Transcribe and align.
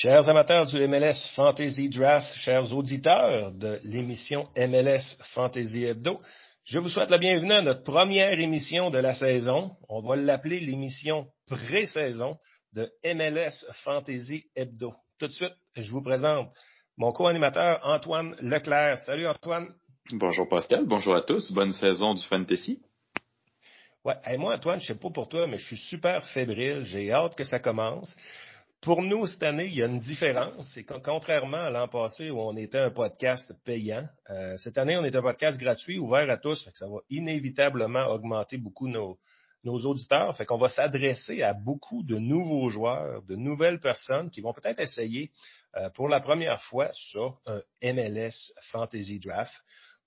Chers 0.00 0.28
amateurs 0.28 0.66
du 0.66 0.78
MLS 0.86 1.32
Fantasy 1.34 1.88
Draft, 1.88 2.32
chers 2.36 2.72
auditeurs 2.72 3.50
de 3.50 3.80
l'émission 3.82 4.44
MLS 4.56 5.16
Fantasy 5.34 5.86
Hebdo, 5.86 6.20
je 6.64 6.78
vous 6.78 6.88
souhaite 6.88 7.10
la 7.10 7.18
bienvenue 7.18 7.54
à 7.54 7.62
notre 7.62 7.82
première 7.82 8.38
émission 8.38 8.90
de 8.90 8.98
la 8.98 9.12
saison. 9.14 9.72
On 9.88 10.00
va 10.00 10.14
l'appeler 10.14 10.60
l'émission 10.60 11.26
pré-saison 11.48 12.36
de 12.74 12.88
MLS 13.04 13.66
Fantasy 13.82 14.44
Hebdo. 14.54 14.94
Tout 15.18 15.26
de 15.26 15.32
suite, 15.32 15.54
je 15.74 15.90
vous 15.90 16.02
présente 16.02 16.48
mon 16.96 17.10
co-animateur 17.10 17.80
Antoine 17.82 18.36
Leclerc. 18.40 18.98
Salut 18.98 19.26
Antoine. 19.26 19.66
Bonjour 20.12 20.48
Pascal, 20.48 20.84
bonjour 20.86 21.16
à 21.16 21.22
tous. 21.22 21.50
Bonne 21.50 21.72
saison 21.72 22.14
du 22.14 22.22
Fantasy. 22.22 22.80
Ouais, 24.04 24.14
et 24.30 24.36
moi 24.36 24.54
Antoine, 24.54 24.78
je 24.78 24.86
sais 24.86 24.94
pas 24.94 25.10
pour 25.10 25.28
toi, 25.28 25.48
mais 25.48 25.58
je 25.58 25.66
suis 25.66 25.76
super 25.76 26.24
fébrile. 26.26 26.84
J'ai 26.84 27.10
hâte 27.10 27.34
que 27.34 27.42
ça 27.42 27.58
commence. 27.58 28.14
Pour 28.80 29.02
nous, 29.02 29.26
cette 29.26 29.42
année, 29.42 29.66
il 29.66 29.74
y 29.74 29.82
a 29.82 29.86
une 29.86 29.98
différence. 29.98 30.70
C'est 30.72 30.84
que 30.84 30.94
contrairement 30.94 31.56
à 31.56 31.70
l'an 31.70 31.88
passé 31.88 32.30
où 32.30 32.40
on 32.40 32.56
était 32.56 32.78
un 32.78 32.90
podcast 32.90 33.52
payant, 33.64 34.06
euh, 34.30 34.56
cette 34.56 34.78
année, 34.78 34.96
on 34.96 35.04
est 35.04 35.16
un 35.16 35.22
podcast 35.22 35.58
gratuit, 35.58 35.98
ouvert 35.98 36.30
à 36.30 36.36
tous. 36.36 36.62
Fait 36.62 36.70
que 36.70 36.78
ça 36.78 36.86
va 36.86 36.98
inévitablement 37.10 38.06
augmenter 38.06 38.56
beaucoup 38.56 38.86
nos, 38.86 39.18
nos 39.64 39.80
auditeurs. 39.80 40.36
Fait 40.36 40.44
qu'on 40.44 40.58
va 40.58 40.68
s'adresser 40.68 41.42
à 41.42 41.54
beaucoup 41.54 42.04
de 42.04 42.18
nouveaux 42.18 42.70
joueurs, 42.70 43.22
de 43.24 43.34
nouvelles 43.34 43.80
personnes 43.80 44.30
qui 44.30 44.40
vont 44.42 44.52
peut-être 44.52 44.78
essayer 44.78 45.32
euh, 45.76 45.90
pour 45.90 46.08
la 46.08 46.20
première 46.20 46.62
fois 46.62 46.88
sur 46.92 47.40
un 47.46 47.60
MLS 47.82 48.52
Fantasy 48.70 49.18
Draft. 49.18 49.54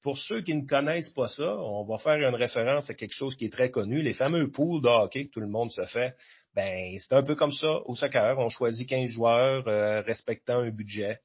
Pour 0.01 0.17
ceux 0.17 0.41
qui 0.41 0.55
ne 0.55 0.65
connaissent 0.65 1.11
pas 1.11 1.27
ça, 1.27 1.57
on 1.57 1.83
va 1.83 1.97
faire 1.97 2.17
une 2.17 2.35
référence 2.35 2.89
à 2.89 2.95
quelque 2.95 3.13
chose 3.13 3.35
qui 3.35 3.45
est 3.45 3.51
très 3.51 3.69
connu, 3.69 4.01
les 4.01 4.13
fameux 4.13 4.49
pools 4.49 4.81
de 4.81 4.87
hockey 4.87 5.25
que 5.25 5.31
tout 5.31 5.41
le 5.41 5.47
monde 5.47 5.71
se 5.71 5.85
fait 5.85 6.15
ben, 6.53 6.97
c'est 6.99 7.13
un 7.13 7.23
peu 7.23 7.35
comme 7.35 7.51
ça 7.51 7.79
au 7.85 7.95
soccer. 7.95 8.37
On 8.37 8.49
choisit 8.49 8.87
15 8.87 9.09
joueurs 9.09 9.67
euh, 9.67 10.01
respectant 10.01 10.59
un 10.59 10.69
budget. 10.69 11.19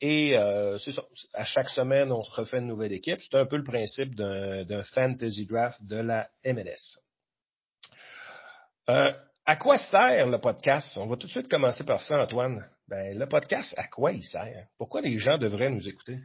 Et 0.00 0.36
euh, 0.36 0.76
c'est 0.78 0.92
ça. 0.92 1.04
À 1.32 1.44
chaque 1.44 1.70
semaine, 1.70 2.12
on 2.12 2.22
se 2.22 2.30
refait 2.30 2.58
une 2.58 2.66
nouvelle 2.66 2.92
équipe. 2.92 3.20
C'est 3.20 3.36
un 3.36 3.46
peu 3.46 3.56
le 3.56 3.64
principe 3.64 4.14
d'un 4.14 4.82
fantasy 4.82 5.46
draft 5.46 5.82
de 5.82 5.96
la 5.96 6.28
MLS. 6.44 7.00
Euh, 8.90 9.12
à 9.44 9.56
quoi 9.56 9.78
sert 9.78 10.26
le 10.26 10.38
podcast? 10.38 10.96
On 10.96 11.06
va 11.06 11.16
tout 11.16 11.26
de 11.26 11.32
suite 11.32 11.48
commencer 11.48 11.84
par 11.84 12.02
ça, 12.02 12.20
Antoine. 12.20 12.64
Ben, 12.88 13.16
le 13.16 13.26
podcast, 13.26 13.74
à 13.76 13.86
quoi 13.88 14.12
il 14.12 14.22
sert? 14.22 14.66
Pourquoi 14.78 15.00
les 15.00 15.18
gens 15.18 15.38
devraient 15.38 15.70
nous 15.70 15.88
écouter? 15.88 16.18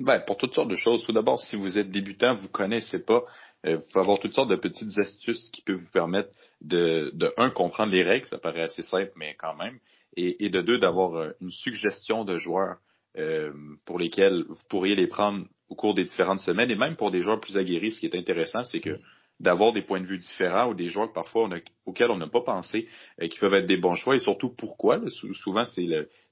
Ben, 0.00 0.20
pour 0.20 0.36
toutes 0.36 0.54
sortes 0.54 0.70
de 0.70 0.76
choses. 0.76 1.04
Tout 1.04 1.12
d'abord, 1.12 1.40
si 1.40 1.56
vous 1.56 1.78
êtes 1.78 1.90
débutant, 1.90 2.36
vous 2.36 2.48
connaissez 2.48 3.04
pas 3.04 3.22
vous 3.64 3.80
pouvez 3.92 4.00
avoir 4.00 4.18
toutes 4.18 4.34
sortes 4.34 4.50
de 4.50 4.56
petites 4.56 4.98
astuces 4.98 5.50
qui 5.50 5.62
peuvent 5.62 5.76
vous 5.76 5.90
permettre 5.92 6.30
de, 6.60 7.10
de 7.14 7.32
un, 7.36 7.50
comprendre 7.50 7.92
les 7.92 8.02
règles, 8.02 8.26
ça 8.26 8.38
paraît 8.38 8.62
assez 8.62 8.82
simple, 8.82 9.12
mais 9.16 9.34
quand 9.38 9.54
même, 9.56 9.78
et, 10.16 10.48
de 10.48 10.60
deux, 10.60 10.78
d'avoir 10.78 11.14
euh, 11.14 11.30
une 11.40 11.50
suggestion 11.50 12.24
de 12.24 12.38
joueurs 12.38 12.76
euh, 13.18 13.52
pour 13.84 13.98
lesquels 13.98 14.44
vous 14.48 14.64
pourriez 14.68 14.94
les 14.94 15.06
prendre 15.06 15.44
au 15.68 15.74
cours 15.74 15.94
des 15.94 16.04
différentes 16.04 16.40
semaines, 16.40 16.70
et 16.70 16.76
même 16.76 16.96
pour 16.96 17.10
des 17.10 17.22
joueurs 17.22 17.40
plus 17.40 17.56
aguerris, 17.56 17.92
ce 17.92 18.00
qui 18.00 18.06
est 18.06 18.16
intéressant, 18.16 18.64
c'est 18.64 18.80
que 18.80 18.98
d'avoir 19.40 19.72
des 19.72 19.82
points 19.82 20.00
de 20.00 20.06
vue 20.06 20.18
différents 20.18 20.70
ou 20.70 20.74
des 20.74 20.88
joueurs 20.88 21.08
que 21.08 21.14
parfois 21.14 21.48
auxquels 21.84 22.10
on 22.10 22.16
n'a 22.16 22.28
pas 22.28 22.40
pensé, 22.40 22.88
qui 23.20 23.38
peuvent 23.38 23.54
être 23.54 23.66
des 23.66 23.76
bons 23.76 23.94
choix, 23.94 24.16
et 24.16 24.20
surtout 24.20 24.48
pourquoi? 24.48 25.00
souvent, 25.34 25.64
c'est 25.64 25.86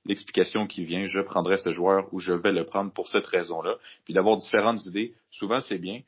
l'explication 0.06 0.67
qui 0.67 0.84
vient, 0.84 1.05
je 1.05 1.20
prendrai 1.20 1.58
ce 1.58 1.70
joueur 1.70 2.08
ou 2.12 2.20
je 2.20 2.33
vais 2.33 2.52
le 2.52 2.64
prendre 2.64 2.92
pour 2.92 3.08
cette 3.08 3.27
raison-là. 3.27 3.77
Puis 4.05 4.14
d'avoir 4.14 4.39
différentes 4.39 4.86
idées, 4.86 5.12
souvent 5.30 5.61
c'est 5.61 5.78
bien 5.78 6.00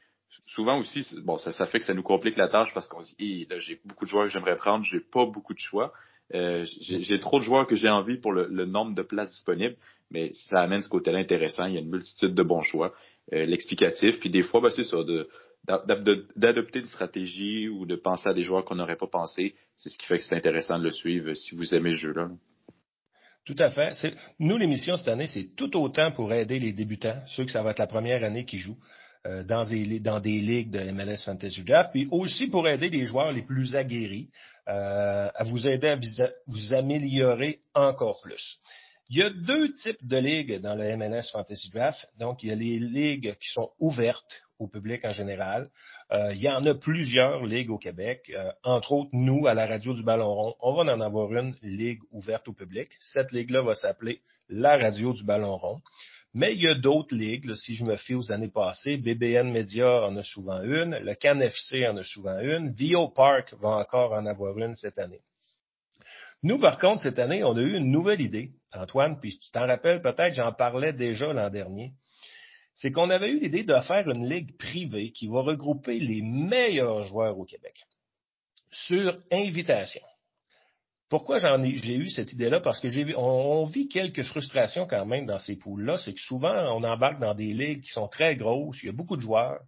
souvent 0.46 0.78
aussi, 0.78 1.06
bon, 1.22 1.38
ça, 1.38 1.66
fait 1.66 1.78
que 1.78 1.84
ça 1.84 1.94
nous 1.94 2.02
complique 2.02 2.36
la 2.36 2.48
tâche 2.48 2.72
parce 2.72 2.86
qu'on 2.86 3.02
se 3.02 3.14
dit, 3.16 3.46
là, 3.50 3.58
j'ai 3.58 3.80
beaucoup 3.84 4.04
de 4.04 4.10
joueurs 4.10 4.26
que 4.26 4.32
j'aimerais 4.32 4.56
prendre, 4.56 4.84
j'ai 4.84 5.00
pas 5.00 5.26
beaucoup 5.26 5.54
de 5.54 5.58
choix. 5.58 5.92
Euh, 6.34 6.66
j'ai 6.80 7.20
trop 7.20 7.38
de 7.38 7.44
joueurs 7.44 7.66
que 7.66 7.76
j'ai 7.76 7.88
envie 7.88 8.18
pour 8.18 8.32
le, 8.32 8.64
nombre 8.64 8.94
de 8.94 9.02
places 9.02 9.30
disponibles, 9.30 9.76
mais 10.10 10.32
ça 10.32 10.60
amène 10.60 10.82
ce 10.82 10.88
côté-là 10.88 11.18
intéressant. 11.18 11.66
Il 11.66 11.74
y 11.74 11.76
a 11.76 11.80
une 11.80 11.90
multitude 11.90 12.34
de 12.34 12.42
bons 12.42 12.62
choix, 12.62 12.94
euh, 13.32 13.46
l'explicatif, 13.46 14.18
puis 14.18 14.30
des 14.30 14.42
fois, 14.42 14.60
ben, 14.60 14.70
c'est 14.70 14.82
ça, 14.82 14.98
d'adopter 15.64 16.80
une 16.80 16.86
stratégie 16.86 17.68
ou 17.68 17.86
de 17.86 17.96
penser 17.96 18.28
à 18.28 18.34
des 18.34 18.42
joueurs 18.42 18.64
qu'on 18.64 18.74
n'aurait 18.76 18.96
pas 18.96 19.06
pensé. 19.06 19.54
C'est 19.76 19.88
ce 19.88 19.98
qui 19.98 20.06
fait 20.06 20.18
que 20.18 20.24
c'est 20.24 20.36
intéressant 20.36 20.78
de 20.78 20.84
le 20.84 20.92
suivre 20.92 21.32
si 21.34 21.54
vous 21.54 21.74
aimez 21.74 21.90
le 21.90 21.96
jeu-là. 21.96 22.28
Tout 23.44 23.56
à 23.60 23.70
fait. 23.70 23.92
Nous, 24.40 24.56
l'émission 24.56 24.96
cette 24.96 25.06
année, 25.06 25.28
c'est 25.28 25.54
tout 25.54 25.76
autant 25.76 26.10
pour 26.10 26.32
aider 26.32 26.58
les 26.58 26.72
débutants, 26.72 27.22
ceux 27.26 27.44
que 27.44 27.52
ça 27.52 27.62
va 27.62 27.70
être 27.70 27.78
la 27.78 27.86
première 27.86 28.24
année 28.24 28.44
qui 28.44 28.58
jouent. 28.58 28.78
Euh, 29.26 29.42
dans, 29.42 29.64
des, 29.64 29.98
dans 29.98 30.20
des 30.20 30.40
ligues 30.40 30.70
de 30.70 30.78
MLS 30.92 31.24
Fantasy 31.24 31.64
Draft, 31.64 31.90
puis 31.90 32.06
aussi 32.12 32.46
pour 32.46 32.68
aider 32.68 32.90
les 32.90 33.06
joueurs 33.06 33.32
les 33.32 33.42
plus 33.42 33.74
aguerris 33.74 34.28
euh, 34.68 35.28
à 35.34 35.42
vous 35.42 35.66
aider 35.66 35.88
à 35.88 35.96
vous, 36.46 36.74
améliorer 36.74 37.58
encore 37.74 38.20
plus. 38.20 38.58
Il 39.08 39.18
y 39.18 39.22
a 39.22 39.30
deux 39.30 39.72
types 39.72 40.06
de 40.06 40.18
ligues 40.18 40.60
dans 40.60 40.74
le 40.76 40.96
MLS 40.96 41.30
Fantasy 41.32 41.70
Draft. 41.70 42.08
Donc, 42.20 42.42
il 42.42 42.50
y 42.50 42.52
a 42.52 42.54
les 42.54 42.78
ligues 42.78 43.34
qui 43.40 43.48
sont 43.48 43.70
ouvertes 43.80 44.42
au 44.60 44.68
public 44.68 45.04
en 45.04 45.12
général. 45.12 45.68
Euh, 46.12 46.32
il 46.32 46.40
y 46.40 46.48
en 46.48 46.64
a 46.64 46.74
plusieurs 46.74 47.44
ligues 47.44 47.70
au 47.70 47.78
Québec. 47.78 48.32
entre 48.62 48.92
autres, 48.92 49.10
nous, 49.12 49.48
à 49.48 49.54
la 49.54 49.66
Radio 49.66 49.94
du 49.94 50.04
Ballon 50.04 50.32
Rond, 50.34 50.54
on 50.60 50.74
va 50.74 50.92
en 50.92 51.00
avoir 51.00 51.32
une 51.32 51.54
ligue 51.62 52.00
ouverte 52.12 52.46
au 52.46 52.52
public. 52.52 52.90
Cette 53.00 53.32
ligue-là 53.32 53.62
va 53.62 53.74
s'appeler 53.74 54.20
la 54.48 54.76
Radio 54.76 55.12
du 55.12 55.24
Ballon 55.24 55.56
Rond. 55.56 55.80
Mais 56.38 56.52
il 56.52 56.64
y 56.64 56.68
a 56.68 56.74
d'autres 56.74 57.14
ligues, 57.14 57.54
si 57.54 57.74
je 57.74 57.82
me 57.82 57.96
fie 57.96 58.12
aux 58.12 58.30
années 58.30 58.50
passées. 58.50 58.98
BBN 58.98 59.50
Media 59.50 60.02
en 60.04 60.14
a 60.18 60.22
souvent 60.22 60.62
une, 60.62 60.98
le 60.98 61.14
CanFC 61.14 61.88
en 61.88 61.96
a 61.96 62.04
souvent 62.04 62.38
une, 62.40 62.74
VO 62.74 63.08
Park 63.08 63.54
va 63.58 63.70
encore 63.70 64.12
en 64.12 64.26
avoir 64.26 64.58
une 64.58 64.76
cette 64.76 64.98
année. 64.98 65.22
Nous, 66.42 66.58
par 66.58 66.78
contre, 66.78 67.00
cette 67.00 67.18
année, 67.18 67.42
on 67.42 67.56
a 67.56 67.60
eu 67.62 67.78
une 67.78 67.90
nouvelle 67.90 68.20
idée, 68.20 68.50
Antoine, 68.74 69.18
puis 69.18 69.38
tu 69.38 69.50
t'en 69.50 69.66
rappelles 69.66 70.02
peut-être, 70.02 70.34
j'en 70.34 70.52
parlais 70.52 70.92
déjà 70.92 71.32
l'an 71.32 71.48
dernier. 71.48 71.92
C'est 72.74 72.90
qu'on 72.90 73.08
avait 73.08 73.30
eu 73.30 73.40
l'idée 73.40 73.64
de 73.64 73.80
faire 73.80 74.06
une 74.06 74.28
ligue 74.28 74.58
privée 74.58 75.12
qui 75.12 75.28
va 75.28 75.40
regrouper 75.40 75.98
les 75.98 76.20
meilleurs 76.20 77.02
joueurs 77.04 77.38
au 77.38 77.46
Québec 77.46 77.86
sur 78.70 79.16
invitation. 79.32 80.02
Pourquoi 81.08 81.38
j'ai 81.38 81.94
eu 81.94 82.08
cette 82.08 82.32
idée-là? 82.32 82.60
Parce 82.60 82.80
que 82.80 82.88
j'ai 82.88 83.04
vu, 83.04 83.14
on, 83.16 83.64
vit 83.64 83.88
quelques 83.88 84.24
frustrations 84.24 84.86
quand 84.88 85.06
même 85.06 85.24
dans 85.24 85.38
ces 85.38 85.56
poules-là. 85.56 85.98
C'est 85.98 86.12
que 86.12 86.20
souvent, 86.20 86.76
on 86.76 86.82
embarque 86.82 87.20
dans 87.20 87.34
des 87.34 87.54
ligues 87.54 87.82
qui 87.82 87.90
sont 87.90 88.08
très 88.08 88.34
grosses, 88.34 88.82
il 88.82 88.86
y 88.86 88.88
a 88.88 88.92
beaucoup 88.92 89.16
de 89.16 89.20
joueurs. 89.20 89.60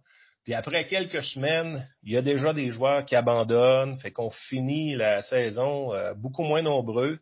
Puis 0.43 0.53
après 0.53 0.85
quelques 0.85 1.23
semaines, 1.23 1.87
il 2.03 2.11
y 2.11 2.17
a 2.17 2.21
déjà 2.21 2.53
des 2.53 2.69
joueurs 2.69 3.05
qui 3.05 3.15
abandonnent, 3.15 3.97
fait 3.99 4.11
qu'on 4.11 4.29
finit 4.29 4.95
la 4.95 5.21
saison 5.21 5.93
euh, 5.93 6.13
beaucoup 6.13 6.43
moins 6.43 6.61
nombreux. 6.61 7.19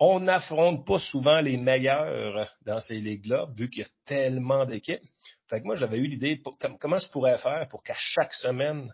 On 0.00 0.20
n'affronte 0.20 0.86
pas 0.86 0.98
souvent 0.98 1.40
les 1.40 1.56
meilleurs 1.56 2.52
dans 2.64 2.80
ces 2.80 2.96
ligues-là, 2.96 3.46
vu 3.56 3.68
qu'il 3.68 3.82
y 3.82 3.84
a 3.84 3.88
tellement 4.04 4.64
d'équipes. 4.64 5.02
Fait 5.48 5.60
que 5.60 5.64
moi, 5.64 5.76
j'avais 5.76 5.98
eu 5.98 6.06
l'idée, 6.06 6.40
comment 6.80 6.98
je 6.98 7.10
pourrais 7.10 7.38
faire 7.38 7.68
pour 7.68 7.82
qu'à 7.82 7.96
chaque 7.96 8.34
semaine, 8.34 8.92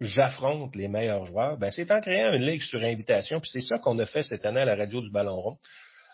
j'affronte 0.00 0.76
les 0.76 0.88
meilleurs 0.88 1.24
joueurs, 1.24 1.58
ben, 1.58 1.70
c'est 1.70 1.90
en 1.90 2.00
créant 2.00 2.32
une 2.32 2.44
ligue 2.44 2.62
sur 2.62 2.82
invitation, 2.82 3.40
puis 3.40 3.50
c'est 3.52 3.60
ça 3.60 3.78
qu'on 3.78 3.98
a 3.98 4.06
fait 4.06 4.22
cette 4.22 4.46
année 4.46 4.60
à 4.60 4.64
la 4.64 4.76
radio 4.76 5.00
du 5.00 5.10
Ballon 5.10 5.40
Rond, 5.40 5.58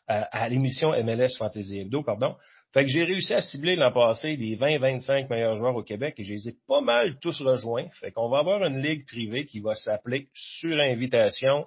à, 0.06 0.48
l'émission 0.48 0.90
MLS 1.02 1.36
Fantasy 1.38 1.80
Hebdo, 1.80 2.02
pardon. 2.02 2.36
Fait 2.72 2.82
que 2.82 2.90
j'ai 2.90 3.04
réussi 3.04 3.32
à 3.32 3.40
cibler 3.40 3.76
l'an 3.76 3.92
passé 3.92 4.36
les 4.36 4.56
20-25 4.56 5.28
meilleurs 5.30 5.56
joueurs 5.56 5.76
au 5.76 5.82
Québec 5.82 6.14
et 6.18 6.24
je 6.24 6.32
les 6.32 6.48
ai 6.48 6.56
pas 6.66 6.80
mal 6.80 7.18
tous 7.20 7.40
rejoints. 7.40 7.88
Fait 8.00 8.10
qu'on 8.10 8.28
va 8.28 8.38
avoir 8.38 8.64
une 8.64 8.82
ligue 8.82 9.06
privée 9.06 9.46
qui 9.46 9.60
va 9.60 9.74
s'appeler 9.74 10.28
sur 10.34 10.78
invitation 10.78 11.66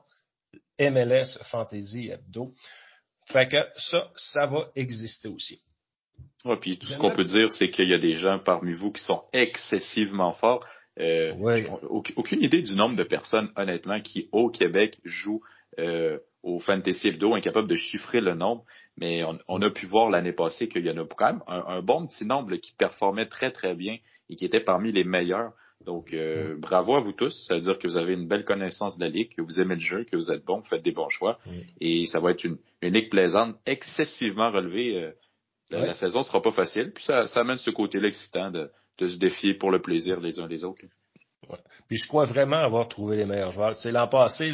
MLS 0.79 1.39
Fantasy 1.49 2.09
Hebdo. 2.09 2.53
Fait 3.31 3.47
que 3.47 3.57
ça, 3.75 4.09
ça 4.15 4.45
va 4.45 4.69
exister 4.75 5.29
aussi. 5.29 5.61
Ouais, 6.45 6.57
puis 6.57 6.77
tout 6.77 6.87
ce 6.87 6.97
qu'on 6.97 7.15
peut 7.15 7.25
dire, 7.25 7.49
c'est 7.51 7.69
qu'il 7.71 7.89
y 7.89 7.93
a 7.93 7.99
des 7.99 8.17
gens 8.17 8.39
parmi 8.39 8.73
vous 8.73 8.91
qui 8.91 9.03
sont 9.03 9.23
excessivement 9.33 10.33
forts. 10.33 10.65
Euh, 10.99 11.33
aucune 12.15 12.43
idée 12.43 12.61
du 12.61 12.75
nombre 12.75 12.95
de 12.95 13.03
personnes, 13.03 13.49
honnêtement, 13.55 14.01
qui 14.01 14.29
au 14.31 14.49
Québec 14.49 14.99
jouent 15.03 15.41
euh, 15.79 16.17
au 16.43 16.59
Fantasy 16.59 17.09
Hebdo, 17.09 17.35
incapable 17.35 17.67
de 17.67 17.75
chiffrer 17.75 18.21
le 18.21 18.33
nombre, 18.33 18.63
mais 18.97 19.23
on, 19.47 19.61
a 19.61 19.69
pu 19.69 19.85
voir 19.85 20.09
l'année 20.09 20.31
passée 20.31 20.69
qu'il 20.69 20.85
y 20.85 20.89
en 20.89 20.97
a 20.97 21.05
quand 21.05 21.33
même 21.33 21.41
un, 21.47 21.81
bon 21.81 22.07
petit 22.07 22.25
nombre 22.25 22.55
qui 22.55 22.73
performait 22.73 23.27
très 23.27 23.51
très 23.51 23.75
bien 23.75 23.97
et 24.29 24.35
qui 24.35 24.45
était 24.45 24.61
parmi 24.61 24.91
les 24.91 25.03
meilleurs. 25.03 25.51
Donc, 25.85 26.13
euh, 26.13 26.55
mm. 26.55 26.59
bravo 26.59 26.95
à 26.95 27.01
vous 27.01 27.11
tous. 27.11 27.45
Ça 27.47 27.55
veut 27.55 27.61
dire 27.61 27.77
que 27.77 27.87
vous 27.87 27.97
avez 27.97 28.13
une 28.13 28.27
belle 28.27 28.45
connaissance 28.45 28.97
de 28.97 29.03
la 29.03 29.09
ligue, 29.09 29.35
que 29.35 29.41
vous 29.41 29.59
aimez 29.59 29.75
le 29.75 29.81
jeu, 29.81 30.03
que 30.05 30.15
vous 30.15 30.31
êtes 30.31 30.45
bon, 30.45 30.59
que 30.59 30.63
vous 30.63 30.69
faites 30.69 30.83
des 30.83 30.91
bons 30.91 31.09
choix. 31.09 31.37
Mm. 31.45 31.51
Et 31.81 32.05
ça 32.07 32.19
va 32.19 32.31
être 32.31 32.43
une, 32.43 32.57
ligue 32.81 33.09
plaisante, 33.09 33.55
excessivement 33.65 34.49
relevée. 34.49 35.11
la, 35.69 35.93
saison 35.93 36.21
sera 36.21 36.41
pas 36.41 36.51
facile. 36.51 36.91
Puis 36.93 37.03
ça, 37.03 37.27
ça 37.27 37.41
amène 37.41 37.57
ce 37.57 37.69
côté-là 37.69 38.07
excitant 38.07 38.49
de, 38.51 38.71
de 38.97 39.07
se 39.07 39.17
défier 39.17 39.53
pour 39.53 39.71
le 39.71 39.81
plaisir 39.81 40.19
les 40.19 40.39
uns 40.39 40.47
des 40.47 40.63
autres. 40.63 40.81
Puis 41.87 41.97
je 41.97 42.07
crois 42.07 42.25
vraiment 42.25 42.57
avoir 42.57 42.87
trouvé 42.87 43.17
les 43.17 43.25
meilleurs 43.25 43.51
joueurs. 43.51 43.77
C'est 43.77 43.91
l'an 43.91 44.07
passé, 44.07 44.51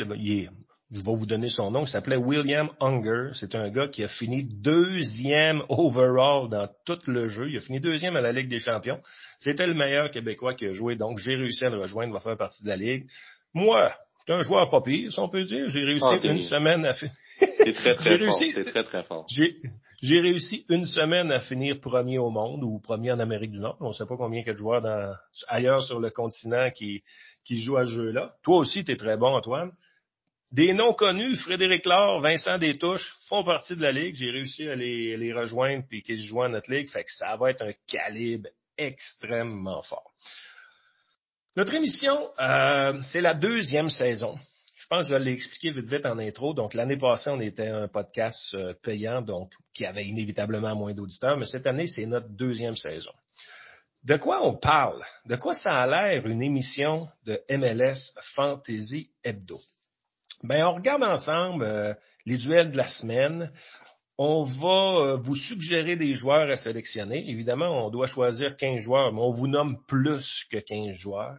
je 0.93 1.01
vais 1.01 1.15
vous 1.15 1.25
donner 1.25 1.49
son 1.49 1.71
nom, 1.71 1.85
il 1.85 1.87
s'appelait 1.87 2.17
William 2.17 2.69
Unger. 2.79 3.31
C'est 3.33 3.55
un 3.55 3.69
gars 3.69 3.87
qui 3.87 4.03
a 4.03 4.07
fini 4.07 4.43
deuxième 4.43 5.63
overall 5.67 6.49
dans 6.49 6.69
tout 6.85 6.99
le 7.07 7.29
jeu. 7.29 7.49
Il 7.49 7.57
a 7.57 7.61
fini 7.61 7.79
deuxième 7.79 8.15
à 8.15 8.21
la 8.21 8.31
Ligue 8.31 8.47
des 8.47 8.59
Champions. 8.59 8.99
C'était 9.39 9.65
le 9.65 9.73
meilleur 9.73 10.11
Québécois 10.11 10.53
qui 10.53 10.67
a 10.67 10.73
joué, 10.73 10.95
donc 10.95 11.17
j'ai 11.17 11.35
réussi 11.35 11.65
à 11.65 11.69
le 11.69 11.79
rejoindre, 11.79 12.09
il 12.09 12.13
va 12.13 12.19
faire 12.19 12.37
partie 12.37 12.63
de 12.63 12.67
la 12.67 12.75
Ligue. 12.75 13.07
Moi, 13.55 13.91
j'étais 14.19 14.33
un 14.33 14.43
joueur 14.43 14.69
pas 14.69 14.81
pire, 14.81 15.11
si 15.11 15.19
on 15.19 15.29
peut 15.29 15.45
dire. 15.45 15.67
J'ai 15.69 15.83
réussi 15.83 16.05
ah, 16.05 16.19
une 16.21 16.43
semaine 16.43 16.85
à 16.85 16.93
T'es 17.63 17.73
très, 17.73 17.95
très 17.95 18.17
fort. 18.17 18.39
T'es 18.39 18.63
très, 18.63 18.83
très 18.83 19.03
fort. 19.03 19.25
J'ai 20.01 20.19
réussi 20.19 20.65
une 20.69 20.85
semaine 20.85 21.31
à 21.31 21.39
finir 21.39 21.79
premier 21.79 22.17
au 22.17 22.29
monde 22.29 22.63
ou 22.63 22.79
premier 22.79 23.11
en 23.11 23.19
Amérique 23.19 23.51
du 23.51 23.59
Nord. 23.59 23.77
On 23.79 23.89
ne 23.89 23.93
sait 23.93 24.05
pas 24.05 24.17
combien 24.17 24.41
il 24.41 24.45
y 24.45 24.49
a 24.49 24.53
de 24.53 24.57
joueurs 24.57 24.81
dans, 24.81 25.15
ailleurs 25.47 25.83
sur 25.83 25.99
le 25.99 26.09
continent 26.09 26.71
qui, 26.71 27.03
qui 27.45 27.61
jouent 27.61 27.77
à 27.77 27.85
ce 27.85 27.91
jeu-là. 27.91 28.33
Toi 28.43 28.57
aussi, 28.57 28.83
tu 28.83 28.91
es 28.91 28.97
très 28.97 29.15
bon, 29.15 29.33
Antoine. 29.33 29.71
Des 30.51 30.73
noms 30.73 30.93
connus, 30.93 31.37
Frédéric 31.37 31.85
Laure, 31.85 32.21
Vincent 32.21 32.57
Détouche, 32.57 33.15
font 33.27 33.43
partie 33.43 33.75
de 33.75 33.81
la 33.81 33.91
Ligue. 33.91 34.15
J'ai 34.15 34.29
réussi 34.29 34.67
à 34.67 34.75
les, 34.75 35.17
les 35.17 35.33
rejoindre 35.33 35.85
puis 35.89 36.03
qu'ils 36.03 36.21
joignent 36.21 36.51
à 36.51 36.57
notre 36.57 36.71
Ligue. 36.71 36.89
Fait 36.89 37.03
que 37.03 37.11
ça 37.11 37.35
va 37.37 37.49
être 37.49 37.63
un 37.63 37.73
calibre 37.87 38.49
extrêmement 38.77 39.81
fort. 39.83 40.11
Notre 41.55 41.73
émission, 41.75 42.29
euh, 42.39 43.01
c'est 43.03 43.21
la 43.21 43.33
deuxième 43.33 43.89
saison. 43.89 44.37
Je 44.83 44.87
pense 44.89 45.07
que 45.07 45.13
je 45.13 45.17
l'ai 45.17 45.31
expliqué 45.31 45.71
vite 45.71 45.87
vite 45.87 46.05
en 46.05 46.19
intro. 46.19 46.53
Donc, 46.53 46.73
l'année 46.73 46.97
passée, 46.97 47.29
on 47.29 47.39
était 47.39 47.69
un 47.69 47.87
podcast 47.87 48.53
euh, 48.53 48.73
payant, 48.83 49.21
donc 49.21 49.49
qui 49.73 49.85
avait 49.85 50.03
inévitablement 50.03 50.75
moins 50.75 50.93
d'auditeurs, 50.93 51.37
mais 51.37 51.45
cette 51.45 51.65
année, 51.65 51.87
c'est 51.87 52.05
notre 52.05 52.27
deuxième 52.27 52.75
saison. 52.75 53.13
De 54.03 54.17
quoi 54.17 54.45
on 54.45 54.57
parle? 54.57 55.01
De 55.25 55.37
quoi 55.37 55.55
ça 55.55 55.83
a 55.83 55.87
l'air 55.87 56.27
une 56.27 56.41
émission 56.41 57.07
de 57.25 57.39
MLS 57.49 58.11
Fantasy 58.35 59.09
Hebdo? 59.23 59.57
Ben, 60.43 60.65
on 60.65 60.73
regarde 60.73 61.03
ensemble 61.03 61.63
euh, 61.63 61.93
les 62.25 62.35
duels 62.35 62.73
de 62.73 62.77
la 62.77 62.89
semaine. 62.89 63.53
On 64.17 64.43
va 64.43 65.15
vous 65.15 65.35
suggérer 65.35 65.95
des 65.95 66.13
joueurs 66.13 66.49
à 66.49 66.57
sélectionner. 66.57 67.23
Évidemment, 67.29 67.85
on 67.85 67.89
doit 67.89 68.07
choisir 68.07 68.57
15 68.57 68.81
joueurs, 68.81 69.13
mais 69.13 69.21
on 69.21 69.31
vous 69.31 69.47
nomme 69.47 69.77
plus 69.87 70.45
que 70.51 70.57
15 70.57 70.97
joueurs. 70.97 71.37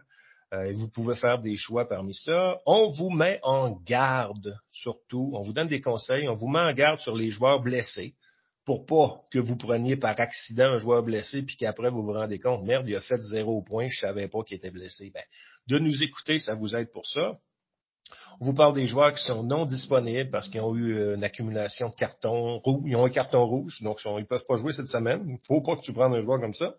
Euh, 0.55 0.71
vous 0.73 0.89
pouvez 0.89 1.15
faire 1.15 1.39
des 1.39 1.57
choix 1.57 1.87
parmi 1.87 2.13
ça. 2.13 2.61
On 2.65 2.87
vous 2.87 3.09
met 3.09 3.39
en 3.43 3.71
garde, 3.71 4.57
surtout. 4.71 5.31
On 5.33 5.41
vous 5.41 5.53
donne 5.53 5.67
des 5.67 5.81
conseils. 5.81 6.27
On 6.29 6.35
vous 6.35 6.47
met 6.47 6.59
en 6.59 6.73
garde 6.73 6.99
sur 6.99 7.15
les 7.15 7.29
joueurs 7.29 7.61
blessés 7.61 8.15
pour 8.65 8.85
pas 8.85 9.21
que 9.31 9.37
vous 9.37 9.57
preniez 9.57 9.95
par 9.95 10.19
accident 10.19 10.73
un 10.73 10.77
joueur 10.77 11.03
blessé 11.03 11.43
puis 11.43 11.55
qu'après 11.55 11.89
vous 11.89 12.01
vous 12.01 12.13
rendez 12.13 12.39
compte, 12.39 12.63
merde, 12.63 12.87
il 12.87 12.95
a 12.95 13.01
fait 13.01 13.19
zéro 13.19 13.61
point, 13.61 13.87
je 13.87 13.99
savais 13.99 14.27
pas 14.27 14.43
qu'il 14.43 14.57
était 14.57 14.71
blessé. 14.71 15.11
Ben, 15.13 15.23
de 15.67 15.77
nous 15.77 16.03
écouter, 16.03 16.39
ça 16.39 16.55
vous 16.55 16.75
aide 16.75 16.91
pour 16.91 17.05
ça. 17.05 17.37
On 18.41 18.45
vous 18.45 18.53
parle 18.53 18.73
des 18.73 18.87
joueurs 18.87 19.13
qui 19.13 19.23
sont 19.23 19.43
non 19.43 19.65
disponibles 19.65 20.29
parce 20.29 20.49
qu'ils 20.49 20.61
ont 20.61 20.75
eu 20.75 21.13
une 21.15 21.23
accumulation 21.23 21.89
de 21.89 21.95
cartons 21.95 22.59
rouges. 22.59 22.83
Ils 22.85 22.95
ont 22.95 23.05
un 23.05 23.09
carton 23.09 23.45
rouge, 23.45 23.81
donc 23.81 23.99
ils 24.03 24.25
peuvent 24.25 24.45
pas 24.47 24.57
jouer 24.57 24.73
cette 24.73 24.87
semaine. 24.87 25.37
Faut 25.47 25.61
pas 25.61 25.75
que 25.77 25.81
tu 25.81 25.93
prennes 25.93 26.13
un 26.13 26.21
joueur 26.21 26.41
comme 26.41 26.53
ça. 26.53 26.75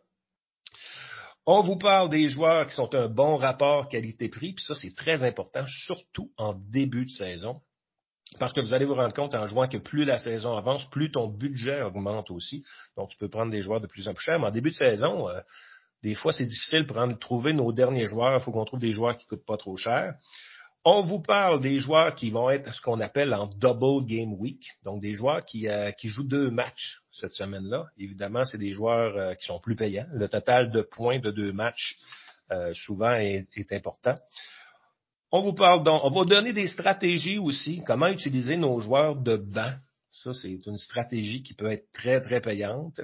On 1.49 1.61
vous 1.61 1.77
parle 1.77 2.09
des 2.09 2.29
joueurs 2.29 2.67
qui 2.67 2.75
sont 2.75 2.93
un 2.97 3.09
bon 3.09 3.37
rapport 3.37 3.89
qualité-prix, 3.89 4.55
puis 4.55 4.65
ça, 4.65 4.75
c'est 4.75 4.95
très 4.97 5.23
important, 5.23 5.65
surtout 5.87 6.33
en 6.37 6.55
début 6.55 7.05
de 7.05 7.11
saison. 7.11 7.61
Parce 8.41 8.53
que 8.53 8.61
vous 8.61 8.75
allez 8.75 8.85
vous 8.85 8.97
rendre 8.97 9.15
compte 9.15 9.35
en 9.35 9.47
jouant 9.47 9.69
que 9.69 9.77
plus 9.77 10.05
la 10.05 10.19
saison 10.19 10.57
avance, 10.57 10.85
plus 10.91 11.13
ton 11.13 11.29
budget 11.29 11.83
augmente 11.83 12.33
aussi. 12.33 12.65
Donc, 12.97 13.11
tu 13.11 13.17
peux 13.17 13.29
prendre 13.29 13.53
des 13.53 13.63
joueurs 13.63 13.81
de 13.81 13.87
plus 13.87 14.09
en 14.09 14.15
plus 14.15 14.25
chers. 14.25 14.41
Mais 14.41 14.47
en 14.47 14.51
début 14.51 14.71
de 14.71 14.75
saison, 14.75 15.29
euh, 15.29 15.41
des 16.03 16.17
fois, 16.17 16.33
c'est 16.33 16.45
difficile 16.45 16.85
de 16.85 17.15
trouver 17.15 17.53
nos 17.53 17.73
derniers 17.73 18.07
joueurs. 18.07 18.35
Il 18.35 18.41
faut 18.41 18.51
qu'on 18.51 18.65
trouve 18.65 18.81
des 18.81 18.93
joueurs 18.93 19.17
qui 19.17 19.25
ne 19.27 19.37
coûtent 19.37 19.47
pas 19.47 19.57
trop 19.57 19.77
cher. 19.77 20.15
On 20.89 21.03
vous 21.03 21.19
parle 21.19 21.61
des 21.61 21.81
joueurs 21.81 22.15
qui 22.15 22.31
vont 22.31 22.49
être 22.49 22.73
ce 22.73 22.81
qu'on 22.81 23.01
appelle 23.01 23.35
en 23.35 23.49
double 23.49 24.07
game 24.07 24.33
week, 24.35 24.63
donc 24.85 25.03
des 25.03 25.15
joueurs 25.15 25.45
qui, 25.45 25.67
euh, 25.67 25.91
jouent 26.05 26.29
deux 26.29 26.49
matchs 26.49 27.01
cette 27.11 27.33
semaine-là. 27.33 27.87
Évidemment, 27.99 28.45
c'est 28.45 28.57
des 28.57 28.73
joueurs 28.73 29.17
euh, 29.17 29.35
qui 29.35 29.47
sont 29.47 29.59
plus 29.59 29.75
payants. 29.75 30.07
Le 30.13 30.29
total 30.29 30.71
de 30.71 30.83
points 30.83 31.19
de 31.19 31.33
deux 31.33 31.53
matchs 31.53 31.97
euh, 32.53 32.73
souvent 32.73 33.15
est, 33.15 33.49
important. 33.73 34.15
On 35.33 35.41
vous 35.41 35.55
parle 35.55 35.83
donc, 35.83 36.03
on 36.05 36.11
va 36.11 36.25
donner 36.25 36.53
des 36.53 36.69
stratégies 36.69 37.39
aussi, 37.39 37.83
comment 37.85 38.07
utiliser 38.07 38.57
nos 38.57 38.79
joueurs 38.79 39.17
de 39.17 39.37
banc. 39.37 39.75
Ça, 40.13 40.35
c'est 40.35 40.57
une 40.67 40.79
stratégie 40.79 41.43
qui 41.43 41.55
peut 41.55 41.73
être 41.73 41.91
très, 41.93 42.21
très 42.21 42.41
payante. 42.41 43.01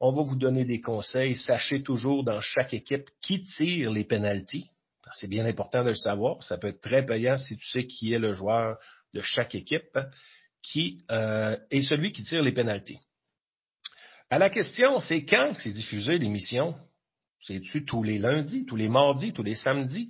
On 0.00 0.10
va 0.10 0.22
vous 0.22 0.34
donner 0.36 0.64
des 0.64 0.80
conseils. 0.80 1.36
Sachez 1.36 1.84
toujours 1.84 2.24
dans 2.24 2.40
chaque 2.40 2.74
équipe 2.74 3.08
qui 3.20 3.44
tire 3.44 3.92
les 3.92 4.02
pénalties. 4.02 4.71
C'est 5.14 5.28
bien 5.28 5.44
important 5.44 5.82
de 5.82 5.90
le 5.90 5.96
savoir. 5.96 6.42
Ça 6.42 6.58
peut 6.58 6.68
être 6.68 6.80
très 6.80 7.04
payant 7.04 7.36
si 7.36 7.56
tu 7.56 7.66
sais 7.66 7.86
qui 7.86 8.12
est 8.12 8.18
le 8.18 8.34
joueur 8.34 8.78
de 9.14 9.20
chaque 9.20 9.54
équipe 9.54 9.98
qui 10.62 10.98
euh, 11.10 11.56
est 11.70 11.82
celui 11.82 12.12
qui 12.12 12.22
tire 12.22 12.42
les 12.42 12.52
pénalties. 12.52 13.00
À 14.30 14.38
la 14.38 14.48
question, 14.48 15.00
c'est 15.00 15.24
quand 15.24 15.54
c'est 15.58 15.72
diffusé 15.72 16.18
l'émission? 16.18 16.74
C'est-tu 17.40 17.84
tous 17.84 18.02
les 18.02 18.18
lundis, 18.18 18.64
tous 18.64 18.76
les 18.76 18.88
mardis, 18.88 19.32
tous 19.32 19.42
les 19.42 19.56
samedis? 19.56 20.08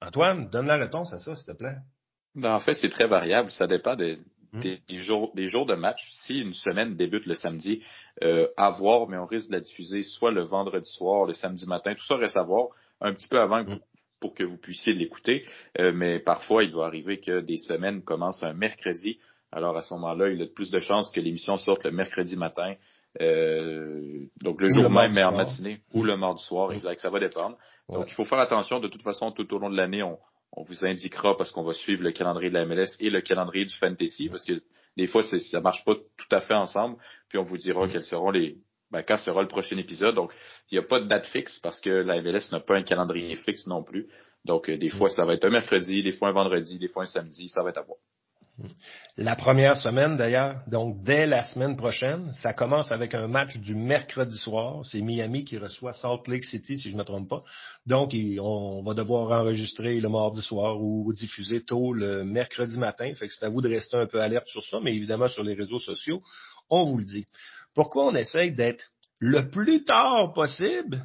Antoine, 0.00 0.48
donne 0.48 0.66
la 0.66 0.76
réponse 0.76 1.12
à 1.12 1.18
ça, 1.18 1.36
s'il 1.36 1.52
te 1.52 1.58
plaît. 1.58 1.76
Ben, 2.34 2.54
en 2.54 2.60
fait, 2.60 2.74
c'est 2.74 2.88
très 2.88 3.06
variable. 3.06 3.50
Ça 3.50 3.66
dépend 3.66 3.96
des, 3.96 4.18
des, 4.54 4.80
jours, 4.98 5.32
des 5.34 5.48
jours 5.48 5.66
de 5.66 5.74
match. 5.74 6.00
Si 6.10 6.38
une 6.38 6.54
semaine 6.54 6.96
débute 6.96 7.26
le 7.26 7.34
samedi, 7.34 7.82
euh, 8.22 8.48
à 8.56 8.70
voir, 8.70 9.08
mais 9.08 9.18
on 9.18 9.26
risque 9.26 9.48
de 9.48 9.54
la 9.54 9.60
diffuser 9.60 10.02
soit 10.02 10.32
le 10.32 10.42
vendredi 10.42 10.88
soir, 10.90 11.26
le 11.26 11.34
samedi 11.34 11.66
matin, 11.66 11.94
tout 11.94 12.04
ça 12.06 12.16
reste 12.16 12.36
à 12.36 12.42
voir 12.42 12.68
un 13.00 13.14
petit 13.14 13.28
peu 13.28 13.38
avant 13.38 13.62
Hmm. 13.64 13.78
Pour 14.20 14.34
que 14.34 14.44
vous 14.44 14.58
puissiez 14.58 14.92
l'écouter. 14.92 15.44
Euh, 15.78 15.92
mais 15.94 16.20
parfois, 16.20 16.64
il 16.64 16.70
doit 16.70 16.86
arriver 16.86 17.18
que 17.20 17.40
des 17.40 17.58
semaines 17.58 18.02
commencent 18.02 18.42
un 18.42 18.52
mercredi. 18.52 19.18
Alors 19.52 19.76
à 19.76 19.82
ce 19.82 19.94
moment-là, 19.94 20.28
il 20.28 20.38
y 20.38 20.42
a 20.42 20.46
plus 20.46 20.70
de 20.70 20.78
chances 20.78 21.10
que 21.10 21.20
l'émission 21.20 21.56
sorte 21.56 21.84
le 21.84 21.90
mercredi 21.90 22.36
matin. 22.36 22.74
Euh, 23.20 24.26
donc 24.42 24.60
le 24.60 24.68
Ou 24.68 24.74
jour 24.74 24.82
le 24.84 24.88
même, 24.90 25.12
mais 25.12 25.24
en 25.24 25.32
matinée, 25.32 25.80
ou 25.92 26.04
le 26.04 26.16
mardi 26.16 26.44
soir, 26.44 26.72
exact, 26.72 27.00
ça 27.00 27.10
va 27.10 27.18
dépendre. 27.18 27.56
Donc 27.88 28.06
il 28.08 28.14
faut 28.14 28.24
faire 28.24 28.38
attention. 28.38 28.78
De 28.78 28.86
toute 28.86 29.02
façon, 29.02 29.32
tout 29.32 29.52
au 29.52 29.58
long 29.58 29.70
de 29.70 29.76
l'année, 29.76 30.04
on, 30.04 30.16
on 30.52 30.62
vous 30.62 30.84
indiquera 30.84 31.36
parce 31.36 31.50
qu'on 31.50 31.64
va 31.64 31.74
suivre 31.74 32.02
le 32.02 32.12
calendrier 32.12 32.50
de 32.50 32.54
la 32.54 32.64
MLS 32.64 32.96
et 33.00 33.10
le 33.10 33.20
calendrier 33.20 33.64
du 33.64 33.74
fantasy 33.76 34.28
parce 34.28 34.44
que 34.44 34.52
des 34.96 35.06
fois 35.06 35.22
ça 35.22 35.60
marche 35.60 35.84
pas 35.84 35.94
tout 35.94 36.36
à 36.36 36.40
fait 36.40 36.54
ensemble. 36.54 36.96
Puis 37.28 37.38
on 37.38 37.44
vous 37.44 37.56
dira 37.56 37.88
quels 37.88 38.04
seront 38.04 38.30
les 38.30 38.56
ben, 38.90 39.02
quand 39.02 39.18
sera 39.18 39.42
le 39.42 39.48
prochain 39.48 39.76
épisode. 39.76 40.14
Donc 40.14 40.32
il 40.70 40.78
n'y 40.78 40.84
a 40.84 40.86
pas 40.86 41.00
de 41.00 41.06
date 41.06 41.26
fixe 41.26 41.58
parce 41.58 41.80
que 41.80 41.90
la 41.90 42.20
MLS 42.20 42.50
n'a 42.52 42.60
pas 42.60 42.76
un 42.76 42.82
calendrier 42.82 43.36
fixe 43.36 43.66
non 43.66 43.82
plus. 43.82 44.08
Donc 44.44 44.68
euh, 44.68 44.76
des 44.76 44.90
fois 44.90 45.10
ça 45.10 45.24
va 45.24 45.34
être 45.34 45.44
un 45.44 45.50
mercredi, 45.50 46.02
des 46.02 46.12
fois 46.12 46.28
un 46.28 46.32
vendredi, 46.32 46.78
des 46.78 46.88
fois 46.88 47.04
un 47.04 47.06
samedi, 47.06 47.48
ça 47.48 47.62
va 47.62 47.70
être 47.70 47.78
à 47.78 47.82
voir. 47.82 47.98
La 49.16 49.36
première 49.36 49.76
semaine, 49.76 50.16
d'ailleurs, 50.16 50.62
donc 50.66 51.02
dès 51.02 51.26
la 51.26 51.42
semaine 51.42 51.76
prochaine, 51.76 52.32
ça 52.34 52.52
commence 52.52 52.92
avec 52.92 53.14
un 53.14 53.26
match 53.26 53.58
du 53.58 53.74
mercredi 53.74 54.36
soir. 54.36 54.84
C'est 54.84 55.00
Miami 55.00 55.44
qui 55.44 55.58
reçoit 55.58 55.92
Salt 55.92 56.28
Lake 56.28 56.44
City, 56.44 56.78
si 56.78 56.90
je 56.90 56.94
ne 56.94 57.00
me 57.00 57.04
trompe 57.04 57.28
pas. 57.28 57.42
Donc, 57.86 58.14
on 58.40 58.82
va 58.82 58.94
devoir 58.94 59.30
enregistrer 59.40 60.00
le 60.00 60.08
mardi 60.08 60.42
soir 60.42 60.80
ou 60.80 61.12
diffuser 61.12 61.62
tôt 61.62 61.92
le 61.92 62.24
mercredi 62.24 62.78
matin. 62.78 63.12
Fait 63.14 63.28
que 63.28 63.34
c'est 63.34 63.44
à 63.44 63.48
vous 63.48 63.60
de 63.60 63.68
rester 63.68 63.96
un 63.96 64.06
peu 64.06 64.20
alerte 64.20 64.46
sur 64.48 64.64
ça, 64.64 64.78
mais 64.82 64.94
évidemment 64.94 65.28
sur 65.28 65.42
les 65.42 65.54
réseaux 65.54 65.80
sociaux, 65.80 66.22
on 66.70 66.84
vous 66.84 66.98
le 66.98 67.04
dit. 67.04 67.26
Pourquoi 67.74 68.06
on 68.06 68.14
essaye 68.14 68.52
d'être 68.52 68.84
le 69.18 69.50
plus 69.50 69.84
tard 69.84 70.32
possible, 70.32 71.04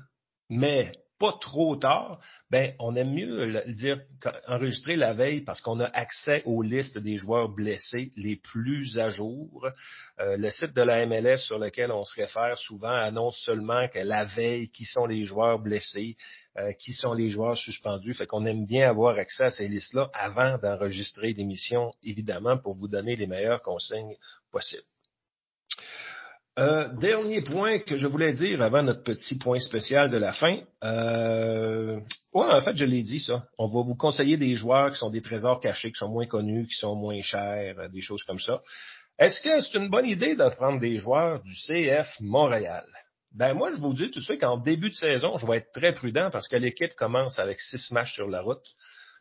mais 0.49 0.91
pas 1.19 1.33
trop 1.39 1.77
tard, 1.77 2.19
ben, 2.49 2.73
on 2.79 2.95
aime 2.95 3.13
mieux 3.13 3.45
le 3.45 3.73
dire 3.73 4.01
enregistrer 4.47 4.95
la 4.95 5.13
veille 5.13 5.41
parce 5.41 5.61
qu'on 5.61 5.79
a 5.79 5.85
accès 5.85 6.43
aux 6.45 6.61
listes 6.61 6.97
des 6.97 7.17
joueurs 7.17 7.49
blessés 7.49 8.11
les 8.17 8.35
plus 8.35 8.97
à 8.97 9.09
jour. 9.09 9.67
Euh, 10.19 10.35
le 10.37 10.49
site 10.49 10.73
de 10.73 10.81
la 10.81 11.05
MLS 11.05 11.37
sur 11.37 11.57
lequel 11.57 11.91
on 11.91 12.03
se 12.03 12.19
réfère 12.19 12.57
souvent 12.57 12.89
annonce 12.89 13.37
seulement 13.45 13.87
que 13.87 13.99
la 13.99 14.25
veille, 14.25 14.69
qui 14.69 14.83
sont 14.83 15.05
les 15.05 15.23
joueurs 15.23 15.59
blessés, 15.59 16.17
euh, 16.57 16.73
qui 16.73 16.91
sont 16.91 17.13
les 17.13 17.29
joueurs 17.29 17.57
suspendus. 17.57 18.13
Fait 18.13 18.27
qu'on 18.27 18.45
aime 18.45 18.65
bien 18.65 18.89
avoir 18.89 19.17
accès 19.17 19.45
à 19.45 19.51
ces 19.51 19.67
listes-là 19.67 20.09
avant 20.13 20.57
d'enregistrer 20.57 21.31
l'émission, 21.33 21.91
évidemment, 22.03 22.57
pour 22.57 22.75
vous 22.75 22.89
donner 22.89 23.15
les 23.15 23.27
meilleures 23.27 23.61
consignes 23.61 24.15
possibles. 24.51 24.83
Euh, 26.57 26.87
dernier 26.99 27.41
point 27.41 27.79
que 27.79 27.97
je 27.97 28.07
voulais 28.07 28.33
dire 28.33 28.61
avant 28.61 28.81
notre 28.81 29.03
petit 29.03 29.37
point 29.37 29.59
spécial 29.59 30.09
de 30.09 30.15
la 30.15 30.31
fin. 30.31 30.59
Euh, 30.85 31.99
ouais, 32.33 32.45
en 32.45 32.61
fait, 32.61 32.77
je 32.77 32.85
l'ai 32.85 33.03
dit 33.03 33.19
ça. 33.19 33.43
On 33.57 33.65
va 33.65 33.81
vous 33.81 33.95
conseiller 33.95 34.37
des 34.37 34.55
joueurs 34.55 34.91
qui 34.91 34.97
sont 34.97 35.09
des 35.09 35.21
trésors 35.21 35.59
cachés, 35.59 35.91
qui 35.91 35.97
sont 35.97 36.07
moins 36.07 36.27
connus, 36.27 36.67
qui 36.67 36.75
sont 36.75 36.95
moins 36.95 37.21
chers, 37.21 37.77
euh, 37.77 37.89
des 37.89 37.99
choses 37.99 38.23
comme 38.23 38.39
ça. 38.39 38.61
Est-ce 39.19 39.41
que 39.41 39.59
c'est 39.59 39.77
une 39.77 39.89
bonne 39.89 40.05
idée 40.05 40.35
de 40.35 40.47
prendre 40.49 40.79
des 40.79 40.97
joueurs 40.97 41.41
du 41.43 41.53
CF 41.67 42.07
Montréal? 42.21 42.85
Ben 43.33 43.53
moi, 43.53 43.73
je 43.73 43.81
vous 43.81 43.93
dis 43.93 44.09
tout 44.09 44.19
de 44.19 44.25
suite 44.25 44.39
qu'en 44.39 44.57
début 44.57 44.89
de 44.89 44.95
saison, 44.95 45.37
je 45.37 45.45
vais 45.45 45.57
être 45.57 45.73
très 45.73 45.93
prudent 45.93 46.29
parce 46.31 46.47
que 46.47 46.55
l'équipe 46.55 46.95
commence 46.95 47.37
avec 47.37 47.59
six 47.59 47.91
matchs 47.91 48.13
sur 48.13 48.29
la 48.29 48.39
route. 48.39 48.65